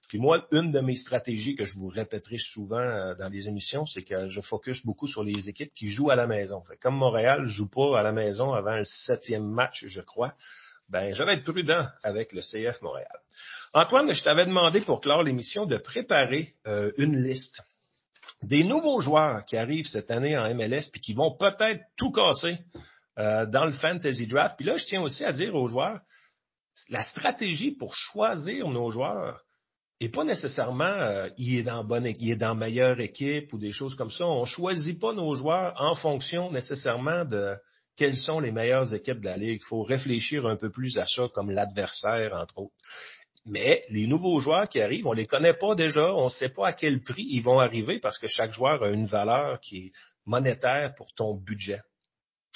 Puis 0.09 0.19
moi, 0.19 0.47
une 0.53 0.73
de 0.73 0.81
mes 0.81 0.97
stratégies 0.97 1.55
que 1.55 1.65
je 1.65 1.79
vous 1.79 1.89
répéterai 1.89 2.39
souvent 2.39 2.79
euh, 2.79 3.15
dans 3.15 3.29
les 3.29 3.49
émissions, 3.49 3.87
c'est 3.87 4.03
que 4.03 4.29
je 4.29 4.41
focus 4.41 4.85
beaucoup 4.85 5.09
sur 5.09 5.23
les 5.23 5.49
équipes 5.49 5.73
qui 5.75 5.89
jouent 5.89 6.11
à 6.11 6.17
la 6.17 6.27
maison. 6.27 6.63
Comme 6.81 6.97
Montréal 6.97 7.45
joue 7.45 7.69
pas 7.69 7.99
à 7.99 8.03
la 8.03 8.13
maison 8.13 8.53
avant 8.53 8.77
le 8.77 8.85
septième 8.85 9.47
match, 9.47 9.85
je 9.87 10.01
crois, 10.01 10.35
ben 10.89 11.15
je 11.15 11.23
vais 11.23 11.35
être 11.35 11.45
prudent 11.45 11.87
avec 12.03 12.33
le 12.33 12.41
CF 12.41 12.81
Montréal. 12.83 13.19
Antoine, 13.73 14.13
je 14.13 14.23
t'avais 14.23 14.47
demandé 14.47 14.81
pour 14.81 15.01
clore 15.01 15.23
l'émission 15.23 15.67
de 15.67 15.77
préparer 15.77 16.55
euh, 16.67 16.93
une 16.97 17.23
liste 17.23 17.61
des 18.43 18.63
nouveaux 18.63 19.01
joueurs 19.01 19.45
qui 19.47 19.57
arrivent 19.57 19.87
cette 19.87 20.11
année 20.11 20.37
en 20.37 20.55
MLS 20.55 20.91
puis 20.93 21.01
qui 21.01 21.15
vont 21.15 21.37
peut-être 21.37 21.83
tout 21.97 22.13
casser 22.13 22.59
euh, 23.19 23.47
dans 23.47 23.65
le 23.65 23.73
fantasy 23.73 24.27
draft. 24.27 24.57
Puis 24.57 24.67
là, 24.67 24.77
je 24.77 24.85
tiens 24.85 25.03
aussi 25.03 25.25
à 25.25 25.33
dire 25.33 25.55
aux 25.55 25.67
joueurs, 25.67 26.01
la 26.89 27.03
stratégie 27.03 27.73
pour 27.73 27.95
choisir 27.95 28.69
nos 28.69 28.91
joueurs 28.91 29.41
et 30.05 30.11
pas 30.11 30.25
nécessairement 30.25 30.85
euh, 30.85 31.31
il 31.39 31.61
est 31.61 31.63
dans 31.63 31.83
bonne 31.83 32.07
il 32.07 32.31
est 32.31 32.37
dans 32.37 32.55
meilleure 32.55 33.01
équipe 33.01 33.51
ou 33.55 33.59
des 33.59 33.73
choses 33.73 33.95
comme 33.95 34.11
ça. 34.11 34.27
On 34.27 34.45
choisit 34.45 35.01
pas 35.01 35.15
nos 35.15 35.35
joueurs 35.35 35.73
en 35.81 35.95
fonction 35.95 36.53
nécessairement 36.53 37.25
de 37.25 37.57
quelles 37.97 38.17
sont 38.17 38.39
les 38.39 38.53
meilleures 38.53 38.93
équipes 38.93 39.21
de 39.21 39.25
la 39.25 39.39
ligue. 39.39 39.63
Il 39.63 39.67
faut 39.67 39.83
réfléchir 39.83 40.45
un 40.47 40.57
peu 40.57 40.71
plus 40.71 40.99
à 40.99 41.07
ça 41.07 41.23
comme 41.33 41.51
l'adversaire 41.51 42.35
entre 42.35 42.59
autres. 42.59 42.75
Mais 43.47 43.81
les 43.89 44.07
nouveaux 44.07 44.41
joueurs 44.41 44.69
qui 44.69 44.83
arrivent, 44.83 45.07
on 45.07 45.15
les 45.15 45.27
connaît 45.27 45.55
pas 45.55 45.75
déjà, 45.75 46.13
on 46.15 46.27
ne 46.27 46.31
sait 46.31 46.51
pas 46.51 46.69
à 46.69 46.73
quel 46.75 47.03
prix 47.03 47.25
ils 47.27 47.43
vont 47.43 47.61
arriver 47.61 47.99
parce 47.99 48.19
que 48.19 48.29
chaque 48.29 48.53
joueur 48.53 48.83
a 48.83 48.91
une 48.91 49.07
valeur 49.07 49.59
qui 49.61 49.87
est 49.87 49.93
monétaire 50.27 50.95
pour 50.97 51.15
ton 51.15 51.35
budget. 51.35 51.81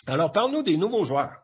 Alors, 0.06 0.32
parle-nous 0.32 0.62
des 0.62 0.76
nouveaux 0.76 1.04
joueurs 1.04 1.40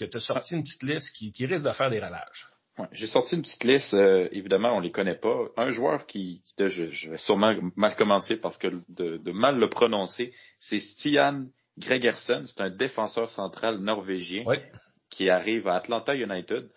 que 0.00 0.04
tu 0.04 0.16
as 0.16 0.20
sorti 0.20 0.54
une 0.54 0.64
petite 0.64 0.82
liste 0.82 1.14
qui, 1.16 1.30
qui 1.30 1.46
risque 1.46 1.64
de 1.64 1.70
faire 1.70 1.90
des 1.90 2.00
ravages. 2.00 2.57
J'ai 2.92 3.06
sorti 3.06 3.34
une 3.34 3.42
petite 3.42 3.64
liste, 3.64 3.94
euh, 3.94 4.28
évidemment, 4.32 4.76
on 4.76 4.80
les 4.80 4.90
connaît 4.90 5.16
pas. 5.16 5.48
Un 5.56 5.70
joueur 5.70 6.06
qui, 6.06 6.42
je, 6.58 7.10
vais 7.10 7.18
sûrement 7.18 7.54
mal 7.76 7.96
commencer 7.96 8.36
parce 8.36 8.56
que 8.56 8.68
de, 8.88 9.32
mal 9.32 9.58
le 9.58 9.68
prononcer, 9.68 10.32
c'est 10.60 10.80
Stian 10.80 11.46
Gregersen. 11.78 12.46
C'est 12.46 12.60
un 12.60 12.70
défenseur 12.70 13.28
central 13.30 13.78
norvégien 13.78 14.44
qui 15.10 15.28
arrive 15.30 15.68
à 15.68 15.74
Atlanta 15.74 16.14
United 16.14 16.68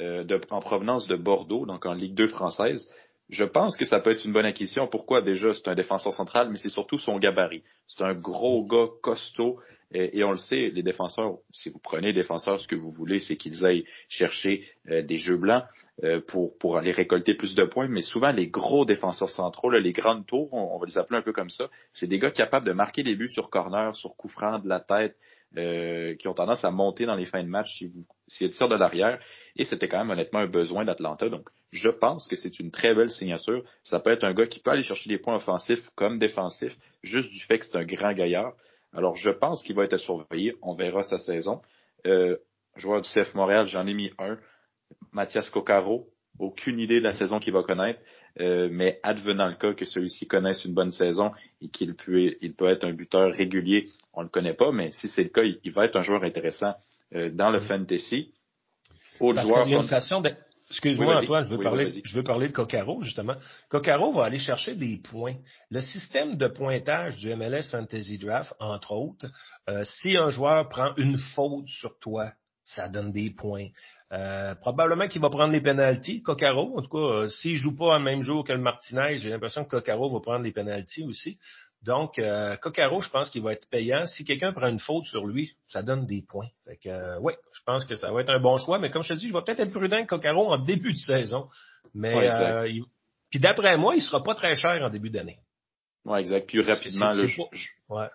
euh, 0.00 0.24
en 0.50 0.60
provenance 0.60 1.06
de 1.06 1.16
Bordeaux, 1.16 1.66
donc 1.66 1.84
en 1.86 1.92
Ligue 1.92 2.14
2 2.14 2.28
française. 2.28 2.88
Je 3.28 3.44
pense 3.44 3.76
que 3.76 3.84
ça 3.84 4.00
peut 4.00 4.10
être 4.10 4.24
une 4.24 4.32
bonne 4.32 4.46
acquisition. 4.46 4.88
Pourquoi? 4.88 5.22
Déjà 5.22 5.54
c'est 5.54 5.68
un 5.68 5.74
défenseur 5.74 6.12
central, 6.12 6.48
mais 6.50 6.58
c'est 6.58 6.68
surtout 6.68 6.98
son 6.98 7.18
gabarit. 7.18 7.62
C'est 7.86 8.02
un 8.02 8.14
gros 8.14 8.64
gars 8.64 8.88
costaud 9.02 9.60
et, 9.92 10.22
on 10.22 10.30
le 10.30 10.38
sait, 10.38 10.70
les 10.72 10.82
défenseurs, 10.82 11.38
si 11.52 11.68
vous 11.68 11.80
prenez 11.80 12.12
défenseurs, 12.12 12.60
ce 12.60 12.68
que 12.68 12.76
vous 12.76 12.92
voulez, 12.92 13.18
c'est 13.20 13.36
qu'ils 13.36 13.66
aillent 13.66 13.84
chercher 14.08 14.64
euh, 14.88 15.02
des 15.02 15.16
jeux 15.16 15.36
blancs 15.36 15.64
euh, 16.04 16.20
pour, 16.20 16.56
pour 16.58 16.76
aller 16.76 16.92
récolter 16.92 17.34
plus 17.34 17.56
de 17.56 17.64
points. 17.64 17.88
Mais 17.88 18.02
souvent, 18.02 18.30
les 18.30 18.46
gros 18.46 18.84
défenseurs 18.84 19.30
centraux, 19.30 19.70
les 19.70 19.92
grandes 19.92 20.26
tours, 20.26 20.52
on, 20.52 20.78
va 20.78 20.86
les 20.86 20.96
appeler 20.96 21.18
un 21.18 21.22
peu 21.22 21.32
comme 21.32 21.50
ça, 21.50 21.68
c'est 21.92 22.06
des 22.06 22.20
gars 22.20 22.30
capables 22.30 22.66
de 22.66 22.72
marquer 22.72 23.02
des 23.02 23.16
buts 23.16 23.28
sur 23.28 23.50
corner, 23.50 23.94
sur 23.96 24.14
coup 24.16 24.28
franc, 24.28 24.60
de 24.60 24.68
la 24.68 24.78
tête, 24.78 25.16
euh, 25.56 26.14
qui 26.14 26.28
ont 26.28 26.34
tendance 26.34 26.64
à 26.64 26.70
monter 26.70 27.04
dans 27.06 27.16
les 27.16 27.26
fins 27.26 27.42
de 27.42 27.48
match 27.48 27.76
si 27.76 27.86
vous 27.86 28.02
si 28.28 28.48
tirent 28.48 28.68
de 28.68 28.76
l'arrière. 28.76 29.18
Et 29.56 29.64
c'était 29.64 29.88
quand 29.88 29.98
même 29.98 30.10
honnêtement 30.10 30.38
un 30.38 30.46
besoin 30.46 30.84
d'Atlanta. 30.84 31.28
Donc, 31.28 31.48
je 31.72 31.88
pense 31.88 32.28
que 32.28 32.36
c'est 32.36 32.60
une 32.60 32.70
très 32.70 32.94
belle 32.94 33.10
signature. 33.10 33.64
Ça 33.82 33.98
peut 33.98 34.12
être 34.12 34.22
un 34.22 34.34
gars 34.34 34.46
qui 34.46 34.60
peut 34.60 34.70
aller 34.70 34.84
chercher 34.84 35.10
des 35.10 35.18
points 35.18 35.34
offensifs 35.34 35.88
comme 35.96 36.20
défensifs, 36.20 36.76
juste 37.02 37.30
du 37.30 37.40
fait 37.40 37.58
que 37.58 37.66
c'est 37.66 37.76
un 37.76 37.84
grand 37.84 38.12
gaillard. 38.12 38.52
Alors, 38.92 39.16
je 39.16 39.30
pense 39.30 39.62
qu'il 39.62 39.76
va 39.76 39.84
être 39.84 39.96
surveillé. 39.96 40.54
On 40.62 40.74
verra 40.74 41.02
sa 41.02 41.18
saison. 41.18 41.60
Euh, 42.06 42.36
joueur 42.76 43.02
du 43.02 43.08
CF 43.08 43.34
Montréal, 43.34 43.68
j'en 43.68 43.86
ai 43.86 43.94
mis 43.94 44.10
un. 44.18 44.38
Mathias 45.12 45.48
Coccaro. 45.50 46.08
Aucune 46.38 46.78
idée 46.78 47.00
de 47.00 47.04
la 47.04 47.14
saison 47.14 47.38
qu'il 47.38 47.52
va 47.52 47.62
connaître. 47.62 48.00
Euh, 48.38 48.68
mais 48.70 49.00
advenant 49.02 49.48
le 49.48 49.56
cas 49.56 49.74
que 49.74 49.84
celui-ci 49.84 50.28
connaisse 50.28 50.64
une 50.64 50.72
bonne 50.72 50.92
saison 50.92 51.32
et 51.60 51.68
qu'il 51.68 51.96
peut, 51.96 52.36
il 52.40 52.54
peut 52.54 52.68
être 52.68 52.84
un 52.84 52.92
buteur 52.92 53.32
régulier, 53.32 53.86
on 54.14 54.20
ne 54.20 54.26
le 54.26 54.30
connaît 54.30 54.54
pas, 54.54 54.70
mais 54.70 54.92
si 54.92 55.08
c'est 55.08 55.24
le 55.24 55.30
cas, 55.30 55.42
il, 55.42 55.72
va 55.72 55.84
être 55.84 55.96
un 55.96 56.02
joueur 56.02 56.22
intéressant 56.22 56.74
euh, 57.14 57.30
dans 57.30 57.50
le 57.50 57.58
mm. 57.58 57.62
fantasy. 57.62 58.32
Autre 59.18 59.42
joueur, 59.42 59.66
Excuse-moi, 60.70 61.16
Antoine, 61.20 61.44
je 61.44 61.50
veux, 61.50 61.58
parler, 61.58 62.00
je 62.04 62.14
veux 62.14 62.22
parler 62.22 62.46
de 62.46 62.52
Coccaro, 62.52 63.02
justement. 63.02 63.34
Coccaro 63.68 64.12
va 64.12 64.26
aller 64.26 64.38
chercher 64.38 64.76
des 64.76 64.98
points. 64.98 65.34
Le 65.70 65.80
système 65.80 66.36
de 66.36 66.46
pointage 66.46 67.16
du 67.16 67.34
MLS 67.34 67.70
Fantasy 67.72 68.18
Draft, 68.18 68.54
entre 68.60 68.92
autres, 68.92 69.26
euh, 69.68 69.82
si 69.84 70.16
un 70.16 70.30
joueur 70.30 70.68
prend 70.68 70.94
une 70.96 71.18
faute 71.18 71.66
sur 71.66 71.98
toi, 71.98 72.32
ça 72.64 72.88
donne 72.88 73.10
des 73.10 73.30
points. 73.30 73.66
Euh, 74.12 74.54
probablement 74.56 75.08
qu'il 75.08 75.20
va 75.20 75.30
prendre 75.30 75.52
les 75.52 75.60
pénalties, 75.60 76.22
Coccaro. 76.22 76.78
En 76.78 76.82
tout 76.82 76.88
cas, 76.88 76.98
euh, 76.98 77.28
s'il 77.28 77.56
joue 77.56 77.76
pas 77.76 77.98
le 77.98 78.04
même 78.04 78.22
jour 78.22 78.44
que 78.44 78.52
le 78.52 78.58
Martinez, 78.58 79.18
j'ai 79.18 79.30
l'impression 79.30 79.64
que 79.64 79.70
Coccaro 79.70 80.08
va 80.08 80.20
prendre 80.20 80.44
les 80.44 80.52
pénalties 80.52 81.04
aussi. 81.04 81.36
Donc, 81.82 82.18
euh, 82.18 82.56
Coccaro, 82.56 83.00
je 83.00 83.08
pense 83.08 83.30
qu'il 83.30 83.42
va 83.42 83.52
être 83.52 83.68
payant. 83.70 84.06
Si 84.06 84.24
quelqu'un 84.24 84.52
prend 84.52 84.68
une 84.68 84.78
faute 84.78 85.06
sur 85.06 85.26
lui, 85.26 85.54
ça 85.68 85.82
donne 85.82 86.04
des 86.04 86.22
points. 86.22 86.48
Fait 86.66 86.76
que, 86.76 86.90
euh, 86.90 87.18
oui, 87.20 87.32
je 87.52 87.60
pense 87.64 87.86
que 87.86 87.94
ça 87.96 88.12
va 88.12 88.20
être 88.20 88.30
un 88.30 88.40
bon 88.40 88.58
choix. 88.58 88.78
Mais 88.78 88.90
comme 88.90 89.02
je 89.02 89.14
te 89.14 89.18
dis, 89.18 89.28
je 89.28 89.32
vais 89.32 89.42
peut-être 89.42 89.60
être 89.60 89.72
prudent 89.72 89.96
avec 89.96 90.08
Coccaro 90.08 90.52
en 90.52 90.58
début 90.58 90.92
de 90.92 90.98
saison. 90.98 91.48
Mais, 91.94 92.14
euh, 92.30 92.68
puis 93.30 93.40
d'après 93.40 93.78
moi, 93.78 93.94
il 93.94 94.02
sera 94.02 94.22
pas 94.22 94.34
très 94.34 94.56
cher 94.56 94.82
en 94.82 94.90
début 94.90 95.10
d'année. 95.10 95.38
Oui, 96.04 96.18
exact. 96.20 96.48
Puis 96.48 96.60
rapidement, 96.62 97.12
je, 97.12 97.26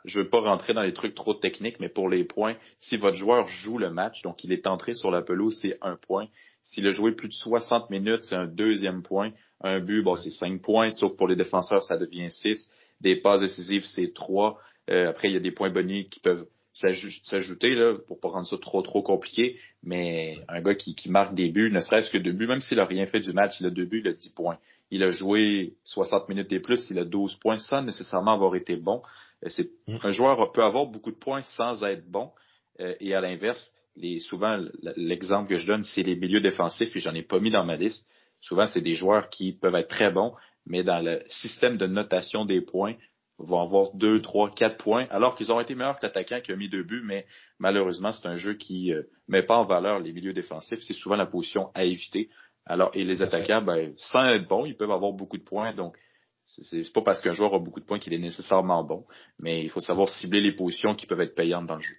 je, 0.05 0.19
veux 0.19 0.29
pas 0.29 0.41
rentrer 0.41 0.73
dans 0.73 0.81
les 0.81 0.93
trucs 0.93 1.15
trop 1.15 1.33
techniques, 1.33 1.79
mais 1.79 1.89
pour 1.89 2.09
les 2.09 2.23
points, 2.23 2.55
si 2.79 2.97
votre 2.97 3.15
joueur 3.15 3.47
joue 3.47 3.77
le 3.77 3.91
match, 3.91 4.21
donc 4.23 4.43
il 4.43 4.51
est 4.51 4.65
entré 4.67 4.95
sur 4.95 5.11
la 5.11 5.21
pelouse, 5.21 5.57
c'est 5.61 5.77
un 5.81 5.95
point. 5.95 6.27
S'il 6.63 6.87
a 6.87 6.91
joué 6.91 7.11
plus 7.11 7.27
de 7.27 7.33
60 7.33 7.91
minutes, 7.91 8.23
c'est 8.23 8.35
un 8.35 8.47
deuxième 8.47 9.03
point. 9.03 9.31
Un 9.61 9.79
but, 9.79 10.01
bon, 10.03 10.15
c'est 10.15 10.31
cinq 10.31 10.61
points, 10.61 10.91
sauf 10.91 11.15
pour 11.15 11.27
les 11.27 11.35
défenseurs, 11.35 11.83
ça 11.83 11.97
devient 11.97 12.29
six 12.31 12.69
des 13.01 13.15
passes 13.17 13.41
décisives, 13.41 13.85
c'est 13.85 14.13
trois. 14.13 14.59
Euh, 14.89 15.09
après, 15.09 15.29
il 15.29 15.33
y 15.33 15.37
a 15.37 15.41
des 15.41 15.51
points 15.51 15.69
bonus 15.69 16.07
qui 16.09 16.19
peuvent 16.19 16.47
s'ajouter 16.73 17.73
là 17.73 17.95
pour 18.07 18.19
pas 18.19 18.27
rendre 18.29 18.47
ça 18.47 18.57
trop 18.57 18.81
trop 18.81 19.01
compliqué. 19.01 19.57
Mais 19.83 20.39
un 20.49 20.61
gars 20.61 20.75
qui, 20.75 20.95
qui 20.95 21.09
marque 21.09 21.33
des 21.33 21.49
buts, 21.49 21.71
ne 21.71 21.79
serait-ce 21.79 22.09
que 22.09 22.17
deux 22.17 22.33
buts, 22.33 22.47
même 22.47 22.61
s'il 22.61 22.79
a 22.79 22.85
rien 22.85 23.05
fait 23.05 23.19
du 23.19 23.31
match, 23.31 23.53
il 23.59 23.65
a 23.65 23.69
deux 23.69 23.85
buts, 23.85 24.01
il 24.03 24.09
a 24.09 24.13
10 24.13 24.29
points. 24.29 24.57
Il 24.91 25.03
a 25.03 25.09
joué 25.09 25.73
60 25.85 26.29
minutes 26.29 26.51
et 26.51 26.59
plus, 26.59 26.89
il 26.89 26.99
a 26.99 27.05
12 27.05 27.35
points 27.35 27.59
sans 27.59 27.81
nécessairement 27.81 28.33
avoir 28.33 28.55
été 28.55 28.75
bon. 28.75 29.01
Euh, 29.43 29.49
c'est 29.49 29.69
mm. 29.87 29.97
un 30.03 30.11
joueur 30.11 30.51
peut 30.51 30.63
avoir 30.63 30.85
beaucoup 30.87 31.11
de 31.11 31.17
points 31.17 31.41
sans 31.41 31.83
être 31.83 32.09
bon. 32.09 32.31
Euh, 32.79 32.93
et 32.99 33.13
à 33.15 33.21
l'inverse, 33.21 33.71
les, 33.95 34.19
souvent 34.19 34.59
l'exemple 34.97 35.49
que 35.49 35.57
je 35.57 35.67
donne, 35.67 35.83
c'est 35.83 36.03
les 36.03 36.15
milieux 36.15 36.41
défensifs 36.41 36.95
et 36.95 36.99
j'en 36.99 37.13
ai 37.13 37.23
pas 37.23 37.39
mis 37.39 37.51
dans 37.51 37.63
ma 37.63 37.77
liste. 37.77 38.07
Souvent, 38.41 38.67
c'est 38.67 38.81
des 38.81 38.93
joueurs 38.93 39.29
qui 39.29 39.53
peuvent 39.53 39.75
être 39.75 39.87
très 39.87 40.11
bons, 40.11 40.33
mais 40.65 40.83
dans 40.83 40.99
le 40.99 41.23
système 41.27 41.77
de 41.77 41.87
notation 41.87 42.45
des 42.45 42.61
points, 42.61 42.95
vont 43.37 43.61
avoir 43.61 43.93
deux, 43.95 44.21
trois, 44.21 44.49
quatre 44.49 44.77
points, 44.77 45.07
alors 45.09 45.35
qu'ils 45.35 45.51
ont 45.51 45.59
été 45.59 45.75
meilleurs 45.75 45.97
que 45.99 46.05
l'attaquant 46.05 46.39
qui 46.41 46.51
a 46.51 46.55
mis 46.55 46.69
deux 46.69 46.83
buts, 46.83 47.03
mais 47.03 47.25
malheureusement, 47.59 48.11
c'est 48.11 48.27
un 48.27 48.37
jeu 48.37 48.53
qui 48.53 48.89
ne 48.89 48.95
euh, 48.95 49.09
met 49.27 49.43
pas 49.43 49.57
en 49.57 49.65
valeur 49.65 49.99
les 49.99 50.13
milieux 50.13 50.33
défensifs. 50.33 50.79
C'est 50.81 50.93
souvent 50.93 51.17
la 51.17 51.25
position 51.25 51.69
à 51.73 51.83
éviter. 51.83 52.29
Alors, 52.65 52.91
et 52.93 53.03
les 53.03 53.21
attaquants, 53.21 53.61
ben, 53.61 53.93
sans 53.97 54.25
être 54.27 54.47
bons, 54.47 54.65
ils 54.65 54.77
peuvent 54.77 54.91
avoir 54.91 55.11
beaucoup 55.11 55.37
de 55.37 55.43
points. 55.43 55.73
Donc, 55.73 55.97
c'est 56.45 56.91
pas 56.93 57.01
parce 57.01 57.21
qu'un 57.21 57.33
joueur 57.33 57.53
a 57.53 57.59
beaucoup 57.59 57.79
de 57.79 57.85
points 57.85 57.99
qu'il 57.99 58.13
est 58.13 58.19
nécessairement 58.19 58.83
bon, 58.83 59.05
mais 59.39 59.63
il 59.63 59.69
faut 59.69 59.81
savoir 59.81 60.07
cibler 60.09 60.41
les 60.41 60.53
positions 60.53 60.95
qui 60.95 61.07
peuvent 61.07 61.21
être 61.21 61.35
payantes 61.35 61.65
dans 61.65 61.75
le 61.75 61.81
jeu. 61.81 61.95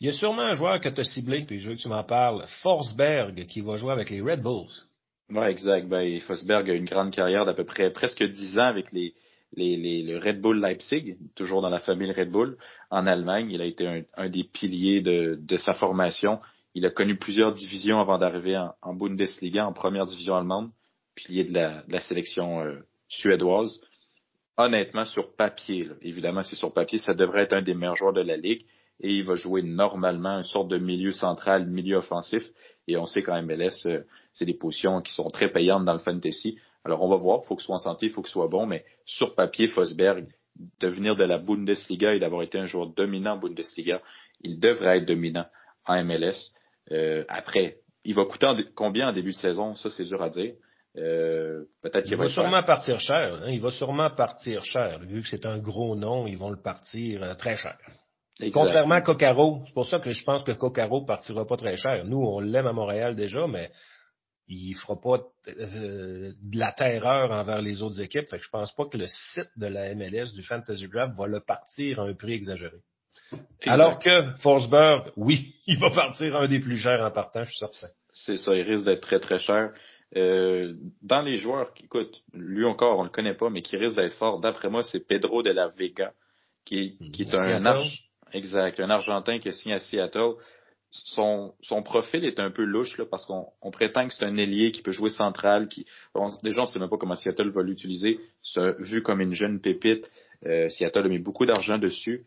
Il 0.00 0.06
y 0.06 0.10
a 0.10 0.12
sûrement 0.12 0.42
un 0.42 0.52
joueur 0.52 0.80
que 0.80 0.88
tu 0.88 1.00
as 1.00 1.04
ciblé, 1.04 1.44
puis 1.44 1.58
je 1.58 1.70
veux 1.70 1.74
que 1.74 1.80
tu 1.80 1.88
m'en 1.88 2.04
parles, 2.04 2.46
Forsberg, 2.62 3.46
qui 3.46 3.62
va 3.62 3.76
jouer 3.76 3.92
avec 3.92 4.10
les 4.10 4.20
Red 4.20 4.42
Bulls. 4.42 4.87
Oui, 5.30 5.44
exact. 5.46 5.88
Ben, 5.88 6.20
Fosberg 6.22 6.70
a 6.70 6.74
une 6.74 6.86
grande 6.86 7.12
carrière 7.12 7.44
d'à 7.44 7.54
peu 7.54 7.64
près 7.64 7.90
presque 7.90 8.22
dix 8.22 8.58
ans 8.58 8.64
avec 8.64 8.92
les, 8.92 9.14
les, 9.54 9.76
les, 9.76 10.02
le 10.02 10.18
Red 10.18 10.40
Bull 10.40 10.60
Leipzig, 10.60 11.16
toujours 11.34 11.60
dans 11.60 11.68
la 11.68 11.80
famille 11.80 12.10
Red 12.12 12.30
Bull, 12.30 12.56
en 12.90 13.06
Allemagne. 13.06 13.50
Il 13.50 13.60
a 13.60 13.66
été 13.66 14.04
un, 14.16 14.28
des 14.28 14.44
piliers 14.44 15.02
de, 15.02 15.56
sa 15.58 15.74
formation. 15.74 16.40
Il 16.74 16.86
a 16.86 16.90
connu 16.90 17.16
plusieurs 17.16 17.52
divisions 17.52 17.98
avant 17.98 18.18
d'arriver 18.18 18.56
en, 18.56 18.74
en, 18.80 18.94
Bundesliga, 18.94 19.66
en 19.66 19.72
première 19.72 20.06
division 20.06 20.36
allemande, 20.36 20.70
pilier 21.14 21.44
de 21.44 21.54
la, 21.54 21.82
de 21.82 21.92
la 21.92 22.00
sélection 22.00 22.60
euh, 22.60 22.80
suédoise. 23.08 23.80
Honnêtement, 24.56 25.04
sur 25.04 25.36
papier, 25.36 25.88
évidemment, 26.02 26.42
c'est 26.42 26.56
sur 26.56 26.72
papier, 26.72 26.98
ça 26.98 27.14
devrait 27.14 27.42
être 27.42 27.52
un 27.52 27.62
des 27.62 27.74
meilleurs 27.74 27.96
joueurs 27.96 28.12
de 28.12 28.22
la 28.22 28.36
ligue 28.36 28.64
et 29.00 29.12
il 29.12 29.24
va 29.24 29.36
jouer 29.36 29.62
normalement 29.62 30.38
une 30.38 30.44
sorte 30.44 30.68
de 30.68 30.78
milieu 30.78 31.12
central, 31.12 31.66
milieu 31.66 31.98
offensif. 31.98 32.42
Et 32.88 32.96
on 32.96 33.06
sait 33.06 33.22
qu'en 33.22 33.40
MLS, 33.42 33.86
euh, 33.86 34.02
c'est 34.32 34.46
des 34.46 34.54
positions 34.54 35.00
qui 35.02 35.12
sont 35.12 35.30
très 35.30 35.50
payantes 35.50 35.84
dans 35.84 35.92
le 35.92 35.98
fantasy. 35.98 36.58
Alors 36.84 37.02
on 37.02 37.08
va 37.08 37.16
voir, 37.16 37.40
il 37.44 37.46
faut 37.46 37.54
qu'il 37.54 37.64
soit 37.64 37.76
en 37.76 37.80
santé, 37.80 38.06
il 38.06 38.12
faut 38.12 38.22
qu'il 38.22 38.32
soit 38.32 38.48
bon, 38.48 38.66
mais 38.66 38.84
sur 39.04 39.34
papier, 39.34 39.66
Fosberg, 39.66 40.26
de 40.80 40.88
venir 40.88 41.14
de 41.14 41.24
la 41.24 41.38
Bundesliga 41.38 42.14
et 42.14 42.18
d'avoir 42.18 42.42
été 42.42 42.58
un 42.58 42.66
joueur 42.66 42.88
dominant 42.88 43.34
en 43.34 43.38
Bundesliga, 43.38 44.00
il 44.40 44.58
devrait 44.58 44.98
être 44.98 45.06
dominant 45.06 45.46
en 45.86 46.02
MLS. 46.02 46.52
Euh, 46.90 47.24
après, 47.28 47.76
il 48.04 48.14
va 48.14 48.24
coûter 48.24 48.46
combien 48.74 49.08
en 49.08 49.12
début 49.12 49.32
de 49.32 49.36
saison? 49.36 49.76
Ça, 49.76 49.90
c'est 49.90 50.04
dur 50.04 50.22
à 50.22 50.30
dire. 50.30 50.54
Euh, 50.96 51.64
peut-être 51.82 52.06
qu'il 52.06 52.16
va, 52.16 52.28
sûrement 52.28 52.62
partir 52.62 52.98
cher. 52.98 53.34
Hein. 53.34 53.50
Il 53.50 53.60
va 53.60 53.70
sûrement 53.70 54.10
partir 54.10 54.64
cher. 54.64 54.98
Vu 55.00 55.20
que 55.20 55.28
c'est 55.28 55.46
un 55.46 55.58
gros 55.58 55.94
nom, 55.94 56.26
ils 56.26 56.38
vont 56.38 56.50
le 56.50 56.60
partir 56.60 57.36
très 57.36 57.56
cher. 57.56 57.76
Contrairement 58.52 58.94
à 58.94 59.00
Coccaro, 59.00 59.62
c'est 59.66 59.74
pour 59.74 59.86
ça 59.86 59.98
que 59.98 60.12
je 60.12 60.24
pense 60.24 60.44
que 60.44 60.52
Coccaro 60.52 61.04
partira 61.04 61.46
pas 61.46 61.56
très 61.56 61.76
cher. 61.76 62.04
Nous, 62.04 62.18
on 62.18 62.40
l'aime 62.40 62.66
à 62.66 62.72
Montréal 62.72 63.16
déjà, 63.16 63.46
mais 63.46 63.70
il 64.48 64.74
fera 64.74 65.00
pas 65.00 65.20
euh, 65.48 66.32
de 66.40 66.58
la 66.58 66.72
terreur 66.72 67.30
envers 67.32 67.60
les 67.60 67.82
autres 67.82 68.00
équipes. 68.00 68.28
Fait 68.28 68.38
que 68.38 68.44
je 68.44 68.50
pense 68.50 68.72
pas 68.74 68.86
que 68.86 68.96
le 68.96 69.06
site 69.06 69.50
de 69.56 69.66
la 69.66 69.94
MLS 69.94 70.32
du 70.34 70.42
Fantasy 70.42 70.88
Draft 70.88 71.16
va 71.16 71.26
le 71.26 71.40
partir 71.40 72.00
à 72.00 72.04
un 72.04 72.14
prix 72.14 72.34
exagéré. 72.34 72.78
Alors 73.66 73.98
que 73.98 74.26
Forsberg, 74.40 75.12
oui, 75.16 75.54
il 75.66 75.78
va 75.78 75.90
partir 75.90 76.36
un 76.36 76.46
des 76.46 76.60
plus 76.60 76.78
chers 76.78 77.00
en 77.00 77.10
partant, 77.10 77.44
je 77.44 77.50
suis 77.50 77.58
certain. 77.58 77.92
C'est 78.12 78.36
ça, 78.36 78.54
il 78.54 78.62
risque 78.62 78.84
d'être 78.84 79.02
très 79.02 79.20
très 79.20 79.38
cher. 79.38 79.72
Euh, 80.16 80.74
dans 81.02 81.20
les 81.20 81.36
joueurs, 81.36 81.70
écoute, 81.82 82.22
lui 82.32 82.64
encore, 82.64 82.98
on 82.98 83.02
le 83.02 83.10
connaît 83.10 83.34
pas, 83.34 83.50
mais 83.50 83.62
qui 83.62 83.76
risque 83.76 83.96
d'être 83.96 84.14
fort, 84.14 84.40
d'après 84.40 84.70
moi, 84.70 84.82
c'est 84.82 85.06
Pedro 85.06 85.42
de 85.42 85.50
la 85.50 85.68
Vega, 85.68 86.12
qui, 86.64 86.96
qui 87.12 87.22
est 87.22 87.34
un, 87.34 87.82
Exact. 88.32 88.80
Un 88.80 88.90
Argentin 88.90 89.38
qui 89.38 89.48
est 89.48 89.52
signé 89.52 89.74
à 89.74 89.80
Seattle. 89.80 90.34
son, 90.90 91.54
son 91.62 91.82
profil 91.82 92.24
est 92.24 92.40
un 92.40 92.50
peu 92.50 92.64
louche 92.64 92.96
là, 92.98 93.04
parce 93.04 93.26
qu'on 93.26 93.46
on 93.62 93.70
prétend 93.70 94.08
que 94.08 94.14
c'est 94.14 94.24
un 94.24 94.36
ailier 94.36 94.72
qui 94.72 94.82
peut 94.82 94.92
jouer 94.92 95.10
central, 95.10 95.68
qui 95.68 95.86
bon, 96.14 96.30
déjà 96.42 96.62
on 96.62 96.64
ne 96.64 96.68
sait 96.68 96.78
même 96.78 96.90
pas 96.90 96.96
comment 96.96 97.16
Seattle 97.16 97.50
va 97.50 97.62
l'utiliser. 97.62 98.18
Vu 98.78 99.02
comme 99.02 99.20
une 99.20 99.34
jeune 99.34 99.60
pépite. 99.60 100.10
Euh, 100.46 100.68
Seattle 100.68 101.06
a 101.06 101.08
mis 101.08 101.18
beaucoup 101.18 101.46
d'argent 101.46 101.78
dessus. 101.78 102.24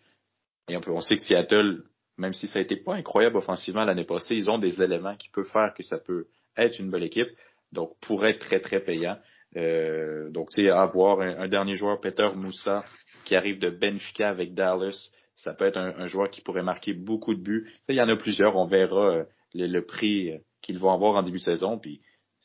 Et 0.70 0.78
on, 0.78 0.82
peut, 0.82 0.92
on 0.92 1.02
sait 1.02 1.16
que 1.16 1.22
Seattle, 1.22 1.84
même 2.18 2.34
si 2.34 2.48
ça 2.48 2.60
a 2.60 2.62
été 2.62 2.76
pas 2.76 2.96
incroyable 2.96 3.38
offensivement 3.38 3.84
l'année 3.84 4.06
passée, 4.06 4.36
ils 4.36 4.50
ont 4.50 4.58
des 4.58 4.82
éléments 4.82 5.16
qui 5.16 5.30
peuvent 5.30 5.50
faire 5.50 5.74
que 5.76 5.84
ça 5.84 5.98
peut 5.98 6.28
être 6.58 6.80
une 6.80 6.90
bonne 6.90 7.04
équipe. 7.04 7.30
Donc, 7.72 7.94
pourrait 8.02 8.32
être 8.32 8.40
très, 8.40 8.60
très 8.60 8.80
payant. 8.82 9.18
Euh, 9.58 10.30
donc, 10.30 10.50
tu 10.50 10.64
sais, 10.64 10.70
avoir 10.70 11.22
un, 11.22 11.48
dernier 11.48 11.76
joueur, 11.76 12.00
Peter 12.00 12.30
Moussa, 12.36 12.86
qui 13.26 13.36
arrive 13.36 13.60
de 13.60 13.70
Benfica 13.70 14.30
avec 14.30 14.54
Dallas, 14.54 15.10
ça 15.44 15.54
peut 15.54 15.66
être 15.66 15.78
un, 15.78 16.08
joueur 16.08 16.30
qui 16.30 16.42
pourrait 16.42 16.64
marquer 16.64 16.94
beaucoup 16.94 17.34
de 17.34 17.42
buts. 17.42 17.72
Il 17.90 17.96
y 17.96 18.02
en 18.02 18.10
a 18.10 18.16
plusieurs. 18.16 18.56
On 18.56 18.66
verra 18.66 19.16
euh, 19.16 19.24
le, 19.56 19.82
prix 19.82 20.32
euh, 20.32 20.38
qu'ils 20.62 20.78
vont 20.78 20.92
avoir 20.92 21.16
en 21.16 21.24
début 21.24 21.40
de 21.40 21.44
saison. 21.44 21.80
Puis 21.80 22.02